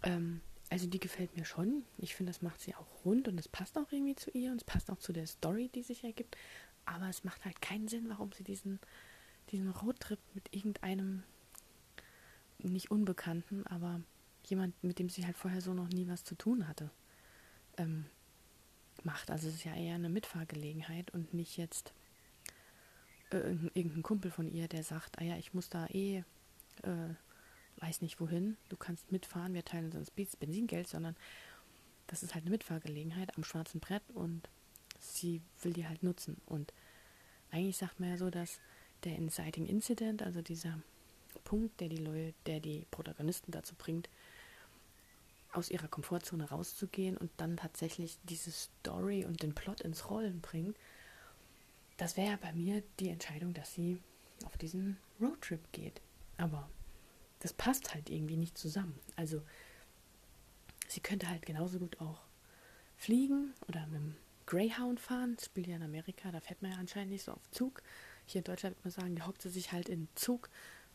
ähm, 0.03 0.41
also 0.69 0.87
die 0.87 0.99
gefällt 0.99 1.37
mir 1.37 1.45
schon. 1.45 1.83
Ich 1.97 2.15
finde, 2.15 2.31
das 2.31 2.41
macht 2.41 2.61
sie 2.61 2.75
auch 2.75 3.05
rund 3.05 3.27
und 3.27 3.37
es 3.39 3.47
passt 3.47 3.77
auch 3.77 3.91
irgendwie 3.91 4.15
zu 4.15 4.31
ihr 4.31 4.51
und 4.51 4.57
es 4.57 4.63
passt 4.63 4.89
auch 4.89 4.97
zu 4.97 5.13
der 5.13 5.27
Story, 5.27 5.69
die 5.73 5.83
sich 5.83 6.03
ergibt. 6.03 6.37
Aber 6.85 7.09
es 7.09 7.23
macht 7.23 7.45
halt 7.45 7.61
keinen 7.61 7.87
Sinn, 7.87 8.09
warum 8.09 8.31
sie 8.31 8.43
diesen, 8.43 8.79
diesen 9.51 9.69
Roadtrip 9.69 10.19
mit 10.33 10.53
irgendeinem 10.53 11.23
nicht 12.57 12.91
Unbekannten, 12.91 13.67
aber 13.67 14.01
jemand, 14.45 14.81
mit 14.83 14.99
dem 14.99 15.09
sie 15.09 15.25
halt 15.25 15.37
vorher 15.37 15.61
so 15.61 15.73
noch 15.73 15.89
nie 15.89 16.07
was 16.07 16.23
zu 16.23 16.35
tun 16.35 16.67
hatte, 16.67 16.89
ähm, 17.77 18.05
macht. 19.03 19.31
Also 19.31 19.47
es 19.47 19.55
ist 19.55 19.63
ja 19.65 19.75
eher 19.75 19.95
eine 19.95 20.09
Mitfahrgelegenheit 20.09 21.11
und 21.11 21.33
nicht 21.33 21.57
jetzt 21.57 21.93
äh, 23.31 23.37
irgendein 23.73 24.03
Kumpel 24.03 24.31
von 24.31 24.51
ihr, 24.51 24.67
der 24.67 24.83
sagt, 24.83 25.19
ah 25.19 25.23
ja, 25.23 25.37
ich 25.37 25.53
muss 25.53 25.69
da 25.69 25.87
eh 25.87 26.23
äh, 26.83 27.13
weiß 27.77 28.01
nicht 28.01 28.19
wohin, 28.19 28.57
du 28.69 28.77
kannst 28.77 29.11
mitfahren, 29.11 29.53
wir 29.53 29.65
teilen 29.65 29.91
uns 29.91 30.11
Benzingeld, 30.11 30.87
sondern 30.87 31.15
das 32.07 32.23
ist 32.23 32.33
halt 32.33 32.43
eine 32.43 32.51
Mitfahrgelegenheit 32.51 33.35
am 33.37 33.43
schwarzen 33.43 33.79
Brett 33.79 34.03
und 34.13 34.49
sie 34.99 35.41
will 35.61 35.73
die 35.73 35.87
halt 35.87 36.03
nutzen. 36.03 36.37
Und 36.45 36.73
eigentlich 37.51 37.77
sagt 37.77 37.99
man 37.99 38.09
ja 38.09 38.17
so, 38.17 38.29
dass 38.29 38.59
der 39.03 39.15
Inciting 39.15 39.65
Incident, 39.65 40.23
also 40.23 40.41
dieser 40.41 40.79
Punkt, 41.43 41.79
der 41.81 41.89
die 41.89 41.97
Leute, 41.97 42.33
der 42.45 42.59
die 42.59 42.85
Protagonisten 42.91 43.51
dazu 43.51 43.75
bringt, 43.75 44.09
aus 45.53 45.69
ihrer 45.69 45.87
Komfortzone 45.87 46.49
rauszugehen 46.49 47.17
und 47.17 47.31
dann 47.37 47.57
tatsächlich 47.57 48.17
diese 48.23 48.51
Story 48.51 49.25
und 49.25 49.43
den 49.43 49.55
Plot 49.55 49.81
ins 49.81 50.09
Rollen 50.09 50.41
bringen, 50.41 50.75
das 51.97 52.17
wäre 52.17 52.31
ja 52.31 52.37
bei 52.37 52.51
mir 52.53 52.83
die 52.99 53.09
Entscheidung, 53.09 53.53
dass 53.53 53.73
sie 53.73 53.99
auf 54.45 54.57
diesen 54.57 54.97
Roadtrip 55.21 55.71
geht. 55.71 56.01
Aber 56.37 56.69
das 57.39 57.53
passt 57.53 57.93
halt 57.93 58.09
irgendwie 58.09 58.37
nicht 58.37 58.57
zusammen. 58.57 58.99
Also 59.15 59.41
sie 60.87 61.01
könnte 61.01 61.29
halt 61.29 61.45
genauso 61.45 61.79
gut 61.79 61.99
auch 62.01 62.21
fliegen 62.97 63.53
oder 63.67 63.85
mit 63.87 63.95
dem 63.95 64.15
Greyhound 64.45 64.99
fahren. 64.99 65.35
Das 65.35 65.45
spielt 65.45 65.67
ja 65.67 65.75
in 65.75 65.83
Amerika, 65.83 66.31
da 66.31 66.39
fährt 66.39 66.61
man 66.61 66.71
ja 66.71 66.77
anscheinend 66.77 67.11
nicht 67.11 67.23
so 67.23 67.31
auf 67.31 67.51
Zug. 67.51 67.83
Hier 68.25 68.39
in 68.39 68.45
Deutschland 68.45 68.75
würde 68.75 68.89
man 68.89 68.91
sagen, 68.91 69.15
die 69.15 69.21
hockt 69.21 69.41
sie 69.41 69.49
sich 69.49 69.71
halt 69.71 69.89
in 69.89 70.07
Zug. 70.15 70.49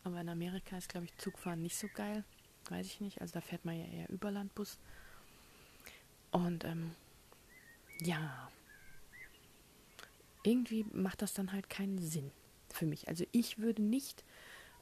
Aber 0.04 0.20
in 0.20 0.28
Amerika 0.28 0.76
ist, 0.76 0.88
glaube 0.88 1.06
ich, 1.06 1.16
Zugfahren 1.16 1.62
nicht 1.62 1.76
so 1.76 1.88
geil. 1.92 2.24
Weiß 2.68 2.86
ich 2.86 3.00
nicht. 3.00 3.20
Also 3.20 3.34
da 3.34 3.40
fährt 3.40 3.64
man 3.64 3.78
ja 3.78 3.86
eher 3.86 4.08
Überlandbus. 4.10 4.78
Und 6.30 6.64
ähm, 6.64 6.94
ja, 8.00 8.50
irgendwie 10.42 10.84
macht 10.92 11.22
das 11.22 11.34
dann 11.34 11.52
halt 11.52 11.70
keinen 11.70 11.98
Sinn 11.98 12.30
für 12.68 12.86
mich. 12.86 13.08
Also 13.08 13.24
ich 13.32 13.58
würde 13.58 13.82
nicht 13.82 14.24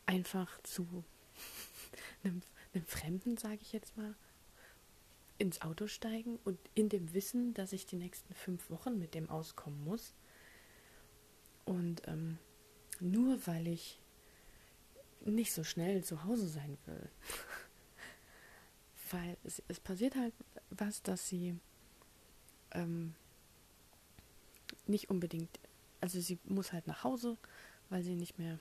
einfach 0.06 0.60
zu 0.62 1.04
einem, 2.24 2.42
einem 2.74 2.84
Fremden, 2.84 3.36
sage 3.36 3.58
ich 3.62 3.72
jetzt 3.72 3.96
mal, 3.96 4.14
ins 5.38 5.60
Auto 5.62 5.86
steigen 5.86 6.38
und 6.44 6.58
in 6.74 6.88
dem 6.88 7.12
Wissen, 7.12 7.52
dass 7.54 7.72
ich 7.72 7.86
die 7.86 7.96
nächsten 7.96 8.34
fünf 8.34 8.70
Wochen 8.70 8.98
mit 8.98 9.14
dem 9.14 9.28
auskommen 9.28 9.84
muss. 9.84 10.14
Und 11.64 12.02
ähm, 12.06 12.38
nur 13.00 13.46
weil 13.46 13.66
ich 13.66 14.00
nicht 15.24 15.52
so 15.52 15.64
schnell 15.64 16.04
zu 16.04 16.24
Hause 16.24 16.48
sein 16.48 16.78
will. 16.86 17.08
weil 19.10 19.36
es, 19.44 19.62
es, 19.68 19.80
passiert 19.80 20.16
halt 20.16 20.34
was, 20.70 21.02
dass 21.02 21.28
sie 21.28 21.58
ähm, 22.72 23.14
nicht 24.86 25.10
unbedingt, 25.10 25.58
also 26.00 26.20
sie 26.20 26.38
muss 26.44 26.72
halt 26.72 26.86
nach 26.86 27.04
Hause, 27.04 27.36
weil 27.90 28.02
sie 28.02 28.14
nicht 28.14 28.38
mehr 28.38 28.58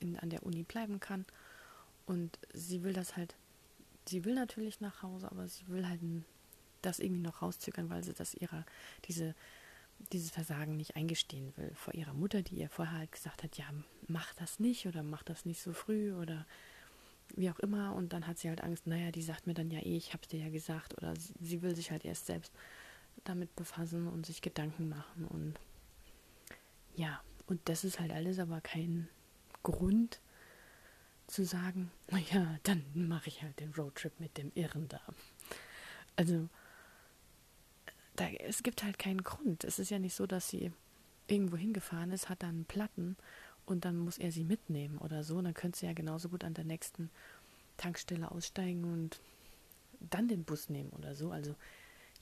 in, 0.00 0.18
an 0.18 0.30
der 0.30 0.44
Uni 0.44 0.62
bleiben 0.62 1.00
kann. 1.00 1.24
Und 2.06 2.38
sie 2.52 2.82
will 2.82 2.92
das 2.92 3.16
halt, 3.16 3.34
sie 4.06 4.24
will 4.24 4.34
natürlich 4.34 4.80
nach 4.80 5.02
Hause, 5.02 5.30
aber 5.30 5.48
sie 5.48 5.66
will 5.68 5.88
halt 5.88 6.00
das 6.82 7.00
irgendwie 7.00 7.22
noch 7.22 7.42
rauszögern, 7.42 7.90
weil 7.90 8.04
sie 8.04 8.14
das 8.14 8.34
ihrer, 8.34 8.64
diese, 9.06 9.34
dieses 10.12 10.30
Versagen 10.30 10.76
nicht 10.76 10.96
eingestehen 10.96 11.52
will 11.56 11.72
vor 11.74 11.94
ihrer 11.94 12.14
Mutter, 12.14 12.42
die 12.42 12.56
ihr 12.56 12.70
vorher 12.70 12.98
halt 12.98 13.12
gesagt 13.12 13.42
hat, 13.42 13.58
ja, 13.58 13.66
mach 14.06 14.32
das 14.34 14.60
nicht 14.60 14.86
oder 14.86 15.02
mach 15.02 15.22
das 15.22 15.44
nicht 15.44 15.60
so 15.60 15.72
früh 15.72 16.14
oder 16.14 16.46
wie 17.34 17.50
auch 17.50 17.58
immer. 17.58 17.94
Und 17.94 18.12
dann 18.12 18.26
hat 18.26 18.38
sie 18.38 18.48
halt 18.48 18.62
Angst, 18.62 18.86
naja, 18.86 19.10
die 19.10 19.22
sagt 19.22 19.46
mir 19.46 19.54
dann 19.54 19.70
ja 19.70 19.80
eh, 19.80 19.96
ich 19.96 20.12
hab's 20.12 20.28
dir 20.28 20.40
ja 20.40 20.48
gesagt. 20.48 20.96
Oder 20.98 21.14
sie, 21.16 21.34
sie 21.40 21.62
will 21.62 21.74
sich 21.74 21.90
halt 21.90 22.04
erst 22.04 22.26
selbst 22.26 22.52
damit 23.24 23.54
befassen 23.56 24.08
und 24.08 24.26
sich 24.26 24.42
Gedanken 24.42 24.88
machen. 24.88 25.26
Und 25.26 25.54
ja, 26.94 27.20
und 27.46 27.60
das 27.68 27.84
ist 27.84 28.00
halt 28.00 28.12
alles 28.12 28.38
aber 28.38 28.60
kein 28.60 29.08
Grund 29.62 30.20
zu 31.26 31.44
sagen, 31.44 31.90
naja, 32.10 32.58
dann 32.62 32.84
mache 32.94 33.28
ich 33.28 33.42
halt 33.42 33.58
den 33.60 33.72
Roadtrip 33.74 34.18
mit 34.20 34.36
dem 34.38 34.52
Irren 34.54 34.88
da. 34.88 35.00
Also, 36.16 36.48
da, 38.14 38.28
es 38.28 38.62
gibt 38.62 38.82
halt 38.82 38.98
keinen 38.98 39.22
Grund. 39.22 39.64
Es 39.64 39.78
ist 39.78 39.90
ja 39.90 39.98
nicht 39.98 40.14
so, 40.14 40.26
dass 40.26 40.48
sie 40.48 40.72
irgendwo 41.28 41.56
hingefahren 41.56 42.10
ist, 42.12 42.28
hat 42.28 42.42
dann 42.42 42.64
Platten 42.64 43.16
und 43.66 43.84
dann 43.84 43.96
muss 43.96 44.18
er 44.18 44.32
sie 44.32 44.44
mitnehmen 44.44 44.98
oder 44.98 45.22
so. 45.24 45.36
Und 45.36 45.44
dann 45.44 45.54
könnte 45.54 45.78
sie 45.78 45.86
ja 45.86 45.92
genauso 45.92 46.28
gut 46.28 46.44
an 46.44 46.54
der 46.54 46.64
nächsten 46.64 47.10
Tankstelle 47.76 48.30
aussteigen 48.30 48.84
und 48.84 49.20
dann 50.00 50.28
den 50.28 50.44
Bus 50.44 50.68
nehmen 50.68 50.90
oder 50.90 51.14
so. 51.14 51.30
Also 51.30 51.54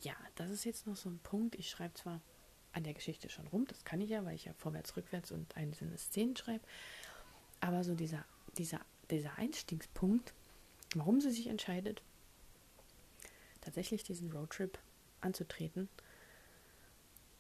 ja, 0.01 0.15
das 0.37 0.51
ist 0.51 0.65
jetzt 0.65 0.87
noch 0.87 0.97
so 0.97 1.09
ein 1.09 1.19
Punkt. 1.23 1.55
Ich 1.55 1.71
schreibe 1.71 1.95
zwar 1.95 2.21
an 2.73 2.83
der 2.83 2.95
Geschichte 2.95 3.29
schon 3.29 3.47
rum, 3.47 3.67
das 3.67 3.85
kann 3.85 4.01
ich 4.01 4.11
ja, 4.11 4.25
weil 4.25 4.35
ich 4.35 4.47
ja 4.47 4.53
vorwärts, 4.55 4.97
rückwärts 4.97 5.31
und 5.31 5.57
einzelne 5.57 5.97
Szenen 5.97 6.37
schreibe. 6.37 6.65
Aber 7.61 7.85
so 7.85 7.95
dieser, 7.95 8.25
dieser, 8.59 8.81
dieser 9.11 9.39
Einstiegspunkt, 9.39 10.35
warum 10.95 11.21
sie 11.21 11.31
sich 11.31 11.47
entscheidet, 11.47 12.03
tatsächlich 13.61 14.03
diesen 14.03 14.33
Roadtrip 14.33 14.79
anzutreten, 15.21 15.89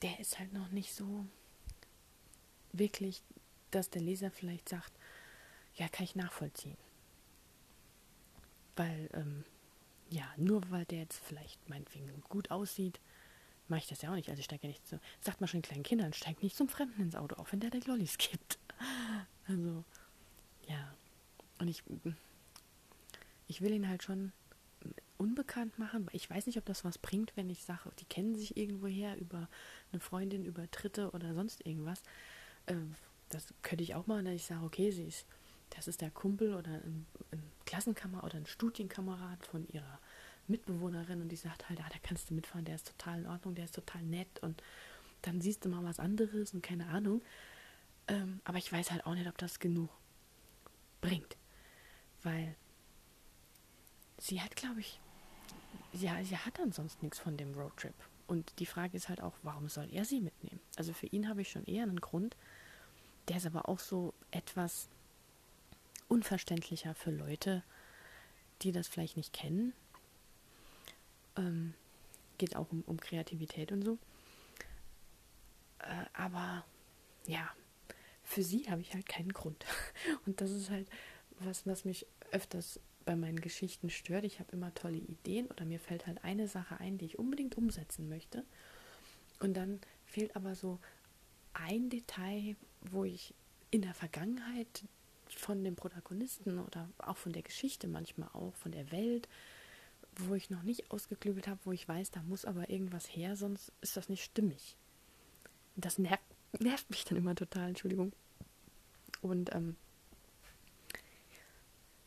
der 0.02 0.20
ist 0.20 0.38
halt 0.38 0.52
noch 0.52 0.70
nicht 0.70 0.94
so 0.94 1.26
wirklich, 2.72 3.22
dass 3.74 3.90
der 3.90 4.02
Leser 4.02 4.30
vielleicht 4.30 4.68
sagt, 4.68 4.92
ja, 5.74 5.88
kann 5.88 6.04
ich 6.04 6.16
nachvollziehen. 6.16 6.76
Weil, 8.76 9.08
ähm, 9.12 9.44
ja, 10.10 10.24
nur 10.36 10.62
weil 10.70 10.84
der 10.84 10.98
jetzt 10.98 11.20
vielleicht 11.24 11.68
meinetwegen 11.68 12.22
gut 12.28 12.50
aussieht, 12.50 13.00
mache 13.68 13.80
ich 13.80 13.86
das 13.86 14.02
ja 14.02 14.10
auch 14.10 14.14
nicht. 14.14 14.28
Also 14.28 14.40
ich 14.40 14.44
steige 14.44 14.66
ja 14.66 14.68
nicht 14.68 14.86
so, 14.86 14.98
sagt 15.20 15.40
man 15.40 15.48
schon 15.48 15.62
kleinen 15.62 15.82
Kindern, 15.82 16.12
steigt 16.12 16.42
nicht 16.42 16.56
zum 16.56 16.68
Fremden 16.68 17.02
ins 17.02 17.16
Auto, 17.16 17.36
auch 17.36 17.50
wenn 17.52 17.60
der 17.60 17.70
der 17.70 17.82
Lollis 17.82 18.18
gibt. 18.18 18.58
Also, 19.46 19.84
ja. 20.66 20.94
Und 21.58 21.68
ich, 21.68 21.82
ich 23.46 23.60
will 23.60 23.72
ihn 23.72 23.86
halt 23.86 24.02
schon 24.02 24.32
unbekannt 25.18 25.78
machen. 25.78 26.08
Ich 26.12 26.28
weiß 26.30 26.46
nicht, 26.46 26.56
ob 26.56 26.64
das 26.64 26.82
was 26.82 26.96
bringt, 26.96 27.36
wenn 27.36 27.50
ich 27.50 27.62
sage, 27.62 27.90
die 27.98 28.06
kennen 28.06 28.34
sich 28.36 28.56
irgendwoher 28.56 29.16
über 29.18 29.50
eine 29.92 30.00
Freundin, 30.00 30.46
über 30.46 30.66
Dritte 30.68 31.10
oder 31.10 31.34
sonst 31.34 31.66
irgendwas. 31.66 32.02
Ähm, 32.66 32.94
das 33.34 33.52
könnte 33.62 33.82
ich 33.84 33.94
auch 33.94 34.06
machen, 34.06 34.24
dass 34.24 34.34
ich 34.34 34.46
sage, 34.46 34.64
okay, 34.64 34.90
sie 34.90 35.04
ist, 35.04 35.26
das 35.70 35.88
ist 35.88 36.00
der 36.00 36.10
Kumpel 36.10 36.54
oder 36.54 36.70
ein, 36.70 37.06
ein 37.32 37.42
Klassenkamerad 37.66 38.24
oder 38.24 38.36
ein 38.36 38.46
Studienkamerad 38.46 39.44
von 39.46 39.66
ihrer 39.68 39.98
Mitbewohnerin 40.46 41.20
und 41.22 41.28
die 41.30 41.36
sagt 41.36 41.68
halt, 41.68 41.80
ah, 41.80 41.88
da 41.90 41.98
kannst 42.02 42.30
du 42.30 42.34
mitfahren, 42.34 42.64
der 42.64 42.74
ist 42.76 42.86
total 42.86 43.20
in 43.20 43.26
Ordnung, 43.26 43.54
der 43.54 43.64
ist 43.64 43.74
total 43.74 44.02
nett 44.02 44.42
und 44.42 44.62
dann 45.22 45.40
siehst 45.40 45.64
du 45.64 45.68
mal 45.68 45.82
was 45.84 45.98
anderes 45.98 46.52
und 46.52 46.62
keine 46.62 46.86
Ahnung. 46.88 47.22
Ähm, 48.08 48.40
aber 48.44 48.58
ich 48.58 48.70
weiß 48.70 48.90
halt 48.90 49.06
auch 49.06 49.14
nicht, 49.14 49.26
ob 49.26 49.38
das 49.38 49.58
genug 49.58 49.88
bringt. 51.00 51.36
Weil 52.22 52.54
sie 54.18 54.40
hat, 54.40 54.54
glaube 54.56 54.80
ich, 54.80 55.00
ja, 55.92 56.22
sie 56.24 56.36
hat 56.36 56.58
dann 56.58 56.72
sonst 56.72 57.02
nichts 57.02 57.18
von 57.18 57.36
dem 57.36 57.54
Roadtrip. 57.54 57.94
Und 58.26 58.58
die 58.58 58.66
Frage 58.66 58.96
ist 58.96 59.08
halt 59.08 59.20
auch, 59.20 59.34
warum 59.42 59.68
soll 59.68 59.88
er 59.92 60.04
sie 60.04 60.20
mitnehmen? 60.20 60.60
Also 60.76 60.92
für 60.92 61.06
ihn 61.06 61.28
habe 61.28 61.42
ich 61.42 61.50
schon 61.50 61.64
eher 61.64 61.82
einen 61.82 62.00
Grund. 62.00 62.36
Der 63.28 63.36
ist 63.38 63.46
aber 63.46 63.68
auch 63.68 63.78
so 63.78 64.14
etwas 64.30 64.88
unverständlicher 66.08 66.94
für 66.94 67.10
Leute, 67.10 67.62
die 68.62 68.72
das 68.72 68.88
vielleicht 68.88 69.16
nicht 69.16 69.32
kennen 69.32 69.72
ähm, 71.36 71.74
geht 72.38 72.56
auch 72.56 72.70
um, 72.70 72.82
um 72.86 72.98
Kreativität 72.98 73.72
und 73.72 73.82
so. 73.82 73.98
Äh, 75.80 76.04
aber 76.12 76.64
ja, 77.26 77.50
für 78.22 78.42
sie 78.42 78.70
habe 78.70 78.80
ich 78.80 78.94
halt 78.94 79.08
keinen 79.08 79.32
Grund. 79.32 79.64
Und 80.26 80.40
das 80.40 80.50
ist 80.50 80.70
halt 80.70 80.88
was, 81.40 81.66
was 81.66 81.84
mich 81.84 82.06
öfters 82.32 82.80
bei 83.04 83.16
meinen 83.16 83.40
Geschichten 83.40 83.90
stört. 83.90 84.24
Ich 84.24 84.40
habe 84.40 84.52
immer 84.52 84.72
tolle 84.74 84.96
Ideen 84.96 85.46
oder 85.46 85.64
mir 85.64 85.78
fällt 85.78 86.06
halt 86.06 86.24
eine 86.24 86.48
Sache 86.48 86.80
ein, 86.80 86.96
die 86.98 87.04
ich 87.06 87.18
unbedingt 87.18 87.56
umsetzen 87.56 88.08
möchte. 88.08 88.44
Und 89.40 89.54
dann 89.54 89.80
fehlt 90.06 90.36
aber 90.36 90.54
so 90.54 90.78
ein 91.52 91.90
Detail, 91.90 92.56
wo 92.90 93.04
ich 93.04 93.34
in 93.70 93.82
der 93.82 93.94
Vergangenheit 93.94 94.84
von 95.28 95.64
dem 95.64 95.76
Protagonisten 95.76 96.58
oder 96.58 96.88
auch 96.98 97.16
von 97.16 97.32
der 97.32 97.42
Geschichte 97.42 97.88
manchmal 97.88 98.28
auch, 98.32 98.54
von 98.54 98.72
der 98.72 98.90
Welt, 98.92 99.28
wo 100.16 100.34
ich 100.34 100.50
noch 100.50 100.62
nicht 100.62 100.90
ausgeklügelt 100.90 101.48
habe, 101.48 101.60
wo 101.64 101.72
ich 101.72 101.88
weiß, 101.88 102.10
da 102.10 102.22
muss 102.22 102.44
aber 102.44 102.70
irgendwas 102.70 103.06
her, 103.06 103.36
sonst 103.36 103.72
ist 103.80 103.96
das 103.96 104.08
nicht 104.08 104.22
stimmig. 104.22 104.76
Das 105.76 105.98
ner 105.98 106.18
nervt 106.60 106.88
mich 106.90 107.04
dann 107.04 107.18
immer 107.18 107.34
total, 107.34 107.68
Entschuldigung. 107.68 108.12
Und 109.22 109.52
ähm, 109.54 109.76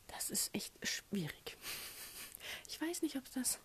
das 0.06 0.30
ist 0.30 0.54
echt 0.54 0.72
schwierig. 0.86 1.58
Ich 2.68 2.80
weiß 2.80 3.02
nicht, 3.02 3.16
ob 3.16 3.30
das, 3.34 3.58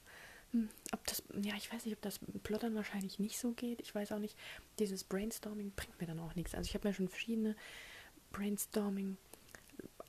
ob 0.91 1.05
das, 1.07 1.23
ja, 1.41 1.55
ich 1.55 1.71
weiß 1.71 1.85
nicht, 1.85 1.95
ob 1.95 2.01
das 2.01 2.19
Plottern 2.43 2.75
wahrscheinlich 2.75 3.19
nicht 3.19 3.39
so 3.39 3.51
geht. 3.51 3.81
Ich 3.81 3.93
weiß 3.93 4.11
auch 4.11 4.19
nicht, 4.19 4.37
dieses 4.79 5.03
Brainstorming 5.03 5.71
bringt 5.75 5.99
mir 5.99 6.07
dann 6.07 6.19
auch 6.19 6.35
nichts. 6.35 6.53
Also 6.53 6.67
ich 6.67 6.75
habe 6.75 6.87
mir 6.87 6.93
schon 6.93 7.09
verschiedene 7.09 7.55
Brainstorming 8.31 9.17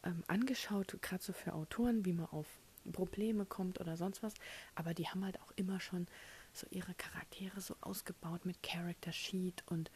ähm, 0.05 0.23
angeschaut, 0.27 0.97
gerade 1.01 1.23
so 1.23 1.33
für 1.33 1.55
Autoren, 1.55 2.05
wie 2.05 2.13
man 2.13 2.27
auf 2.27 2.47
Probleme 2.93 3.47
kommt 3.47 3.81
oder 3.81 3.97
sonst 3.97 4.23
was. 4.23 4.35
Aber 4.75 4.93
die 4.93 5.09
haben 5.09 5.25
halt 5.25 5.41
auch 5.41 5.53
immer 5.57 5.81
schon 5.81 6.07
so 6.53 6.67
ihre 6.71 6.95
Charaktere 6.95 7.61
so 7.61 7.77
ausgebaut 7.81 8.45
mit 8.45 8.63
Character 8.63 9.13
Sheet 9.13 9.65
und 9.67 9.91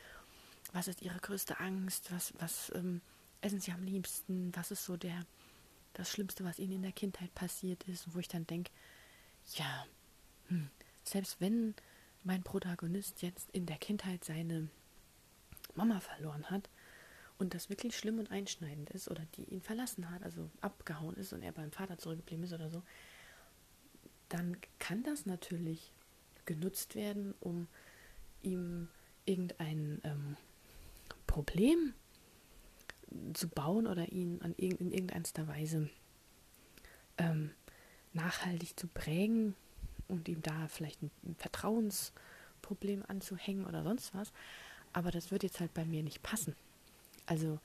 was 0.73 0.89
ist 0.89 1.03
ihre 1.03 1.19
größte 1.19 1.61
Angst, 1.61 2.11
was, 2.13 2.35
was 2.39 2.73
ähm, 2.75 3.01
essen 3.41 3.61
sie 3.61 3.73
am 3.73 3.85
liebsten, 3.85 4.51
was 4.55 4.71
ist 4.71 4.85
so 4.85 4.97
der 4.97 5.25
das 5.95 6.11
Schlimmste, 6.11 6.45
was 6.45 6.59
ihnen 6.59 6.75
in 6.75 6.83
der 6.83 6.93
Kindheit 6.93 7.35
passiert 7.35 7.83
ist, 7.85 8.15
wo 8.15 8.21
ich 8.21 8.29
dann 8.29 8.47
denke, 8.47 8.71
ja, 9.55 9.87
hm, 10.49 10.71
selbst 11.05 11.41
wenn 11.41 11.75
mein 12.25 12.43
Protagonist 12.43 13.23
jetzt 13.23 13.51
in 13.53 13.67
der 13.67 13.79
Kindheit 13.79 14.25
seine 14.25 14.69
Mama 15.75 16.01
verloren 16.01 16.51
hat, 16.51 16.69
und 17.39 17.55
das 17.55 17.71
wirklich 17.71 17.97
schlimm 17.97 18.19
und 18.19 18.31
einschneidend 18.31 18.91
ist 18.91 19.09
oder 19.09 19.25
die 19.37 19.45
ihn 19.45 19.63
verlassen 19.63 20.11
hat, 20.11 20.23
also 20.23 20.51
abgehauen 20.61 21.15
ist 21.15 21.33
und 21.33 21.43
er 21.43 21.53
beim 21.53 21.71
Vater 21.71 21.97
zurückgeblieben 21.99 22.45
ist 22.45 22.53
oder 22.53 22.69
so, 22.69 22.83
dann 24.29 24.57
kann 24.79 25.03
das 25.05 25.25
natürlich 25.25 25.93
genutzt 26.45 26.95
werden, 26.95 27.35
um 27.41 27.69
ihm 28.43 28.89
irgendein 29.25 30.01
ähm, 30.05 30.37
Problem 31.27 31.95
zu 33.33 33.49
bauen 33.49 33.87
oder 33.87 34.11
ihn 34.11 34.43
an 34.43 34.55
irg 34.57 34.81
in 34.81 34.93
irgendeiner 34.93 35.49
Weise 35.49 35.89
ähm, 37.17 37.53
nachhaltig 38.13 38.79
zu 38.79 38.87
prägen 38.87 39.55
und 40.09 40.29
ihm 40.29 40.43
da 40.43 40.69
vielleicht 40.69 41.03
ein, 41.03 41.11
Vertrauensproblem 41.37 43.05
anzuhängen 43.07 43.67
oder 43.67 43.83
sonst 43.83 44.15
was. 44.15 44.33
Aber 44.93 45.11
das 45.11 45.31
wird 45.31 45.43
jetzt 45.43 45.61
halt 45.61 45.73
bei 45.75 45.85
mir 45.85 46.03
nicht 46.03 46.23
passen. 46.23 46.57
Also 47.27 47.59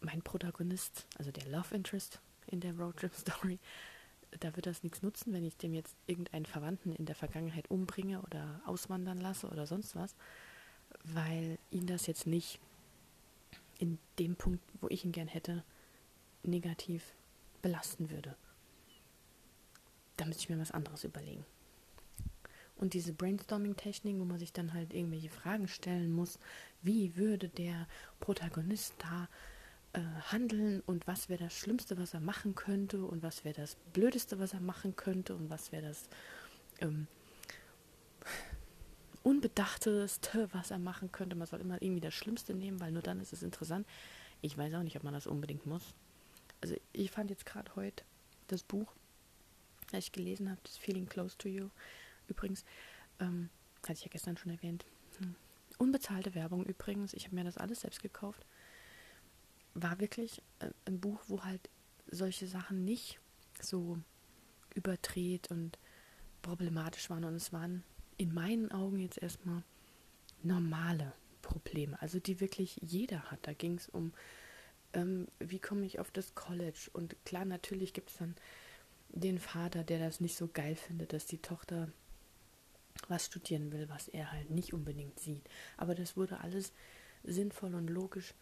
mein 0.00 0.22
Protagonist, 0.22 1.06
also 1.18 1.30
der 1.30 1.46
Love 1.46 1.74
Interest 1.74 2.20
in 2.46 2.60
der 2.60 2.74
Roadtrip 2.76 3.14
Story, 3.14 3.58
da 4.40 4.54
wird 4.56 4.66
das 4.66 4.82
nichts 4.82 5.02
nutzen, 5.02 5.32
wenn 5.32 5.44
ich 5.44 5.56
dem 5.56 5.74
jetzt 5.74 5.96
irgendeinen 6.06 6.46
Verwandten 6.46 6.94
in 6.94 7.06
der 7.06 7.14
Vergangenheit 7.14 7.70
umbringe 7.70 8.20
oder 8.22 8.60
auswandern 8.66 9.18
lasse 9.18 9.48
oder 9.48 9.66
sonst 9.66 9.94
was, 9.96 10.14
weil 11.04 11.58
ihn 11.70 11.86
das 11.86 12.06
jetzt 12.06 12.26
nicht 12.26 12.58
in 13.78 13.98
dem 14.18 14.36
Punkt, 14.36 14.62
wo 14.80 14.88
ich 14.88 15.04
ihn 15.04 15.12
gern 15.12 15.28
hätte, 15.28 15.64
negativ 16.42 17.02
belasten 17.62 18.10
würde. 18.10 18.36
Da 20.16 20.24
müsste 20.24 20.42
ich 20.42 20.48
mir 20.48 20.58
was 20.58 20.70
anderes 20.70 21.04
überlegen. 21.04 21.44
Und 22.76 22.94
diese 22.94 23.12
Brainstorming-Technik, 23.12 24.18
wo 24.18 24.24
man 24.24 24.38
sich 24.38 24.52
dann 24.52 24.74
halt 24.74 24.92
irgendwelche 24.92 25.30
Fragen 25.30 25.68
stellen 25.68 26.12
muss, 26.12 26.38
wie 26.82 27.16
würde 27.16 27.48
der 27.48 27.86
Protagonist 28.20 28.94
da 28.98 29.28
äh, 29.92 30.00
handeln 30.32 30.82
und 30.86 31.06
was 31.06 31.28
wäre 31.28 31.44
das 31.44 31.54
Schlimmste, 31.54 31.96
was 31.98 32.14
er 32.14 32.20
machen 32.20 32.54
könnte 32.54 33.04
und 33.04 33.22
was 33.22 33.44
wäre 33.44 33.54
das 33.54 33.76
Blödeste, 33.92 34.38
was 34.40 34.52
er 34.52 34.60
machen 34.60 34.96
könnte 34.96 35.36
und 35.36 35.50
was 35.50 35.70
wäre 35.70 35.86
das 35.86 36.08
ähm, 36.80 37.06
Unbedachteste, 39.22 40.48
was 40.52 40.70
er 40.70 40.78
machen 40.78 41.12
könnte. 41.12 41.36
Man 41.36 41.46
soll 41.46 41.60
immer 41.60 41.80
irgendwie 41.80 42.00
das 42.00 42.14
Schlimmste 42.14 42.54
nehmen, 42.54 42.80
weil 42.80 42.92
nur 42.92 43.02
dann 43.02 43.20
ist 43.20 43.32
es 43.32 43.42
interessant. 43.42 43.86
Ich 44.42 44.58
weiß 44.58 44.74
auch 44.74 44.82
nicht, 44.82 44.96
ob 44.96 45.04
man 45.04 45.14
das 45.14 45.26
unbedingt 45.26 45.64
muss. 45.64 45.94
Also 46.60 46.74
ich 46.92 47.10
fand 47.10 47.30
jetzt 47.30 47.46
gerade 47.46 47.74
heute 47.76 48.04
das 48.48 48.62
Buch, 48.62 48.92
ich 49.98 50.12
gelesen 50.12 50.50
habe, 50.50 50.60
das 50.64 50.76
Feeling 50.76 51.06
Close 51.06 51.36
to 51.38 51.48
You. 51.48 51.68
Übrigens, 52.28 52.64
ähm, 53.20 53.50
hatte 53.82 53.94
ich 53.94 54.04
ja 54.04 54.10
gestern 54.10 54.36
schon 54.36 54.52
erwähnt. 54.52 54.84
Hm. 55.18 55.34
Unbezahlte 55.78 56.34
Werbung 56.34 56.64
übrigens. 56.64 57.12
Ich 57.14 57.26
habe 57.26 57.34
mir 57.34 57.44
das 57.44 57.58
alles 57.58 57.80
selbst 57.82 58.02
gekauft 58.02 58.46
war 59.74 60.00
wirklich 60.00 60.42
äh, 60.60 60.70
ein 60.86 61.00
Buch, 61.00 61.20
wo 61.26 61.44
halt 61.44 61.68
solche 62.10 62.46
Sachen 62.46 62.84
nicht 62.84 63.20
so 63.60 63.98
überdreht 64.74 65.50
und 65.50 65.78
problematisch 66.42 67.10
waren. 67.10 67.24
Und 67.24 67.34
es 67.34 67.52
waren 67.52 67.82
in 68.16 68.32
meinen 68.32 68.70
Augen 68.70 69.00
jetzt 69.00 69.20
erstmal 69.20 69.62
normale 70.42 71.12
Probleme, 71.42 72.00
also 72.00 72.20
die 72.20 72.40
wirklich 72.40 72.78
jeder 72.80 73.30
hat. 73.30 73.40
Da 73.42 73.52
ging 73.52 73.76
es 73.76 73.88
um, 73.88 74.12
ähm, 74.92 75.26
wie 75.40 75.58
komme 75.58 75.84
ich 75.84 75.98
auf 75.98 76.10
das 76.10 76.34
College? 76.34 76.88
Und 76.92 77.16
klar, 77.24 77.44
natürlich 77.44 77.92
gibt 77.92 78.10
es 78.10 78.16
dann 78.18 78.36
den 79.14 79.38
Vater, 79.38 79.84
der 79.84 79.98
das 79.98 80.20
nicht 80.20 80.36
so 80.36 80.48
geil 80.48 80.76
findet, 80.76 81.12
dass 81.12 81.26
die 81.26 81.38
Tochter 81.38 81.88
was 83.08 83.26
studieren 83.26 83.72
will, 83.72 83.88
was 83.88 84.08
er 84.08 84.32
halt 84.32 84.50
nicht 84.50 84.72
unbedingt 84.72 85.18
sieht. 85.20 85.42
Aber 85.76 85.94
das 85.94 86.16
wurde 86.16 86.40
alles 86.40 86.72
sinnvoll 87.22 87.74
und 87.74 87.88
logisch 87.88 88.34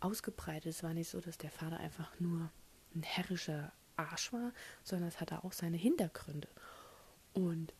ausgebreitet. 0.00 0.66
Es 0.66 0.82
war 0.82 0.94
nicht 0.94 1.08
so, 1.08 1.20
dass 1.20 1.38
der 1.38 1.50
Vater 1.50 1.78
einfach 1.78 2.18
nur 2.20 2.50
ein 2.94 3.02
herrischer 3.02 3.72
Arsch 3.96 4.32
war, 4.32 4.52
sondern 4.84 5.08
es 5.08 5.20
hatte 5.20 5.44
auch 5.44 5.52
seine 5.52 5.76
Hintergründe. 5.76 6.48
Und 7.32 7.72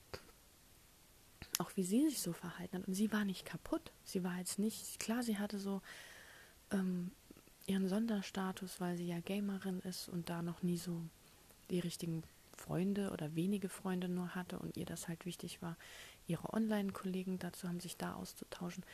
auch 1.58 1.70
wie 1.76 1.84
sie 1.84 2.08
sich 2.08 2.20
so 2.20 2.32
verhalten 2.32 2.78
hat. 2.78 2.88
Und 2.88 2.94
sie 2.94 3.12
war 3.12 3.24
nicht 3.24 3.46
kaputt. 3.46 3.92
Sie 4.04 4.24
war 4.24 4.38
jetzt 4.38 4.58
nicht, 4.58 5.00
klar, 5.00 5.22
sie 5.22 5.38
hatte 5.38 5.58
so 5.58 5.80
ähm, 6.70 7.12
ihren 7.66 7.88
Sonderstatus, 7.88 8.80
weil 8.80 8.96
sie 8.96 9.06
ja 9.06 9.20
Gamerin 9.20 9.80
ist 9.80 10.08
und 10.08 10.28
da 10.28 10.42
noch 10.42 10.62
nie 10.62 10.76
so 10.76 11.02
die 11.70 11.80
richtigen 11.80 12.22
Freunde 12.56 13.10
oder 13.10 13.34
wenige 13.34 13.68
Freunde 13.68 14.08
nur 14.08 14.34
hatte 14.34 14.58
und 14.58 14.76
ihr 14.76 14.86
das 14.86 15.08
halt 15.08 15.26
wichtig 15.26 15.62
war, 15.62 15.76
ihre 16.26 16.52
Online-Kollegen 16.52 17.38
dazu 17.38 17.68
haben, 17.68 17.80
sich 17.80 17.96
da 17.96 18.14
auszutauschen. 18.14 18.84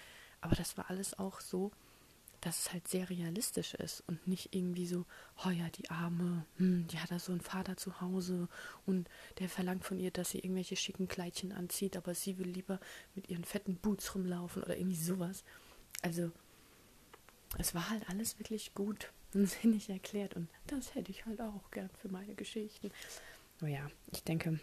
Aber 0.40 0.56
das 0.56 0.76
war 0.76 0.90
alles 0.90 1.18
auch 1.18 1.40
so, 1.40 1.70
dass 2.40 2.58
es 2.58 2.72
halt 2.72 2.88
sehr 2.88 3.08
realistisch 3.08 3.74
ist 3.74 4.02
und 4.08 4.26
nicht 4.26 4.52
irgendwie 4.52 4.86
so, 4.86 5.06
oh 5.46 5.50
ja, 5.50 5.68
die 5.70 5.88
Arme, 5.90 6.44
hm, 6.56 6.88
die 6.88 6.98
hat 6.98 7.12
da 7.12 7.20
so 7.20 7.30
einen 7.30 7.40
Vater 7.40 7.76
zu 7.76 8.00
Hause 8.00 8.48
und 8.84 9.08
der 9.38 9.48
verlangt 9.48 9.84
von 9.84 10.00
ihr, 10.00 10.10
dass 10.10 10.30
sie 10.30 10.40
irgendwelche 10.40 10.74
schicken 10.74 11.06
Kleidchen 11.06 11.52
anzieht, 11.52 11.96
aber 11.96 12.16
sie 12.16 12.38
will 12.38 12.48
lieber 12.48 12.80
mit 13.14 13.30
ihren 13.30 13.44
fetten 13.44 13.76
Boots 13.76 14.16
rumlaufen 14.16 14.64
oder 14.64 14.76
irgendwie 14.76 14.96
sowas. 14.96 15.44
Also, 16.02 16.32
es 17.58 17.76
war 17.76 17.88
halt 17.90 18.08
alles 18.08 18.40
wirklich 18.40 18.74
gut 18.74 19.12
und 19.34 19.88
erklärt 19.88 20.34
und 20.34 20.48
das 20.66 20.94
hätte 20.94 21.10
ich 21.10 21.26
halt 21.26 21.40
auch 21.40 21.70
gern 21.70 21.90
für 22.00 22.08
meine 22.08 22.34
Geschichten. 22.34 22.90
Aber 23.60 23.68
ja, 23.68 23.90
ich 24.12 24.22
denke, 24.24 24.60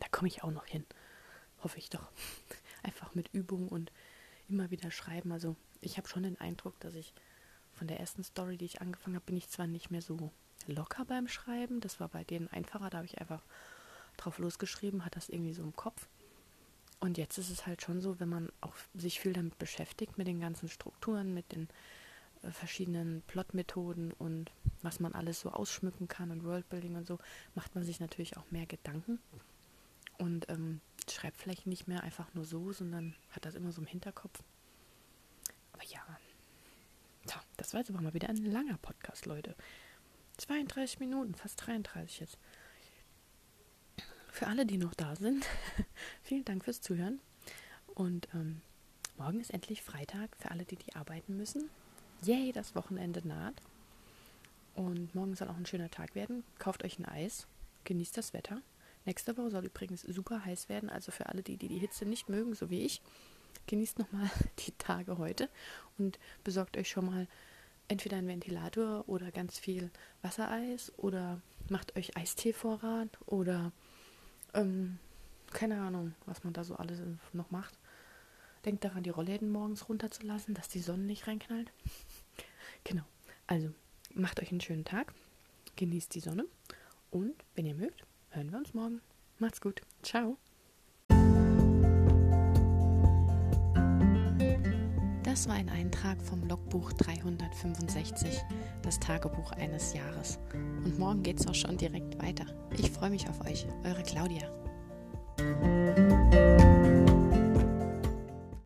da 0.00 0.08
komme 0.10 0.28
ich 0.28 0.42
auch 0.42 0.50
noch 0.50 0.66
hin. 0.66 0.84
Hoffe 1.62 1.78
ich 1.78 1.90
doch. 1.90 2.10
Einfach 2.82 3.14
mit 3.14 3.28
Übung 3.32 3.68
und 3.68 3.92
immer 4.48 4.70
wieder 4.70 4.90
schreiben. 4.90 5.32
Also 5.32 5.56
ich 5.80 5.96
habe 5.98 6.08
schon 6.08 6.24
den 6.24 6.40
Eindruck, 6.40 6.78
dass 6.80 6.94
ich 6.94 7.12
von 7.72 7.86
der 7.86 8.00
ersten 8.00 8.24
Story, 8.24 8.56
die 8.56 8.64
ich 8.64 8.80
angefangen 8.80 9.16
habe, 9.16 9.26
bin 9.26 9.36
ich 9.36 9.48
zwar 9.48 9.66
nicht 9.66 9.90
mehr 9.90 10.02
so 10.02 10.30
locker 10.66 11.04
beim 11.04 11.28
Schreiben. 11.28 11.80
Das 11.80 12.00
war 12.00 12.08
bei 12.08 12.24
denen 12.24 12.48
einfacher, 12.48 12.90
da 12.90 12.98
habe 12.98 13.06
ich 13.06 13.18
einfach 13.18 13.42
drauf 14.16 14.38
losgeschrieben, 14.38 15.04
hat 15.04 15.16
das 15.16 15.28
irgendwie 15.28 15.54
so 15.54 15.62
im 15.62 15.74
Kopf. 15.74 16.08
Und 17.00 17.18
jetzt 17.18 17.38
ist 17.38 17.50
es 17.50 17.66
halt 17.66 17.82
schon 17.82 18.00
so, 18.00 18.20
wenn 18.20 18.28
man 18.28 18.52
auch 18.60 18.74
sich 18.94 19.20
viel 19.20 19.32
damit 19.32 19.58
beschäftigt, 19.58 20.18
mit 20.18 20.26
den 20.26 20.40
ganzen 20.40 20.68
Strukturen, 20.68 21.34
mit 21.34 21.50
den 21.52 21.68
verschiedenen 22.50 23.22
Plotmethoden 23.26 24.12
und 24.12 24.50
was 24.82 25.00
man 25.00 25.14
alles 25.14 25.40
so 25.40 25.50
ausschmücken 25.50 26.08
kann 26.08 26.30
und 26.30 26.44
Worldbuilding 26.44 26.96
und 26.96 27.06
so, 27.06 27.18
macht 27.54 27.74
man 27.74 27.84
sich 27.84 28.00
natürlich 28.00 28.36
auch 28.36 28.50
mehr 28.50 28.66
Gedanken 28.66 29.20
und 30.18 30.48
ähm, 30.48 30.80
schreibt 31.10 31.38
vielleicht 31.38 31.66
nicht 31.66 31.88
mehr 31.88 32.02
einfach 32.02 32.32
nur 32.34 32.44
so, 32.44 32.72
sondern 32.72 33.14
hat 33.30 33.44
das 33.44 33.54
immer 33.54 33.72
so 33.72 33.80
im 33.80 33.86
Hinterkopf. 33.86 34.42
Aber 35.72 35.84
ja. 35.84 36.00
So, 37.26 37.34
das 37.56 37.72
war 37.72 37.80
jetzt 37.80 37.90
aber 37.90 38.00
mal 38.00 38.14
wieder 38.14 38.28
ein 38.28 38.36
langer 38.36 38.78
Podcast, 38.78 39.26
Leute. 39.26 39.54
32 40.38 40.98
Minuten, 40.98 41.34
fast 41.34 41.64
33 41.66 42.20
jetzt. 42.20 42.38
Für 44.30 44.46
alle, 44.46 44.64
die 44.66 44.78
noch 44.78 44.94
da 44.94 45.14
sind, 45.14 45.46
vielen 46.22 46.44
Dank 46.44 46.64
fürs 46.64 46.80
Zuhören. 46.80 47.20
Und 47.94 48.28
ähm, 48.34 48.62
morgen 49.18 49.40
ist 49.40 49.50
endlich 49.50 49.82
Freitag 49.82 50.36
für 50.38 50.50
alle, 50.50 50.64
die 50.64 50.76
die 50.76 50.94
arbeiten 50.96 51.36
müssen. 51.36 51.70
Yay, 52.24 52.52
das 52.52 52.74
Wochenende 52.76 53.26
naht. 53.26 53.60
Und 54.74 55.14
morgen 55.14 55.34
soll 55.34 55.48
auch 55.48 55.56
ein 55.56 55.66
schöner 55.66 55.90
Tag 55.90 56.14
werden. 56.14 56.44
Kauft 56.58 56.84
euch 56.84 56.98
ein 56.98 57.04
Eis, 57.04 57.46
genießt 57.84 58.16
das 58.16 58.32
Wetter. 58.32 58.62
Nächste 59.04 59.36
Woche 59.36 59.50
soll 59.50 59.66
übrigens 59.66 60.02
super 60.02 60.44
heiß 60.44 60.68
werden. 60.68 60.88
Also 60.88 61.10
für 61.10 61.26
alle, 61.26 61.42
die, 61.42 61.56
die 61.56 61.68
die 61.68 61.78
Hitze 61.78 62.06
nicht 62.06 62.28
mögen, 62.28 62.54
so 62.54 62.70
wie 62.70 62.82
ich, 62.82 63.02
genießt 63.66 63.98
nochmal 63.98 64.30
die 64.60 64.72
Tage 64.78 65.18
heute 65.18 65.48
und 65.98 66.18
besorgt 66.44 66.76
euch 66.76 66.88
schon 66.88 67.06
mal 67.06 67.26
entweder 67.88 68.16
einen 68.18 68.28
Ventilator 68.28 69.08
oder 69.08 69.32
ganz 69.32 69.58
viel 69.58 69.90
Wassereis 70.22 70.92
oder 70.98 71.40
macht 71.68 71.96
euch 71.96 72.16
Eisteevorrat 72.16 73.18
oder 73.26 73.72
ähm, 74.54 74.98
keine 75.52 75.80
Ahnung, 75.80 76.14
was 76.26 76.44
man 76.44 76.52
da 76.52 76.62
so 76.62 76.76
alles 76.76 77.00
noch 77.32 77.50
macht. 77.50 77.76
Denkt 78.64 78.84
daran, 78.84 79.02
die 79.02 79.10
Rollläden 79.10 79.50
morgens 79.50 79.88
runterzulassen, 79.88 80.54
dass 80.54 80.68
die 80.68 80.78
Sonne 80.80 81.02
nicht 81.02 81.26
reinknallt. 81.26 81.72
genau. 82.84 83.02
Also, 83.46 83.70
macht 84.14 84.40
euch 84.40 84.50
einen 84.50 84.60
schönen 84.60 84.84
Tag, 84.84 85.12
genießt 85.76 86.14
die 86.14 86.20
Sonne 86.20 86.46
und, 87.10 87.34
wenn 87.56 87.66
ihr 87.66 87.74
mögt, 87.74 88.04
hören 88.30 88.52
wir 88.52 88.58
uns 88.58 88.72
morgen. 88.72 89.00
Macht's 89.38 89.60
gut. 89.60 89.82
Ciao. 90.02 90.38
Das 95.24 95.48
war 95.48 95.54
ein 95.54 95.70
Eintrag 95.70 96.22
vom 96.22 96.46
Logbuch 96.46 96.92
365, 96.92 98.42
das 98.82 99.00
Tagebuch 99.00 99.50
eines 99.52 99.94
Jahres. 99.94 100.38
Und 100.52 100.98
morgen 100.98 101.22
geht's 101.22 101.46
auch 101.46 101.54
schon 101.54 101.78
direkt 101.78 102.22
weiter. 102.22 102.44
Ich 102.78 102.90
freue 102.90 103.10
mich 103.10 103.28
auf 103.28 103.40
euch, 103.44 103.66
eure 103.82 104.02
Claudia. 104.02 104.46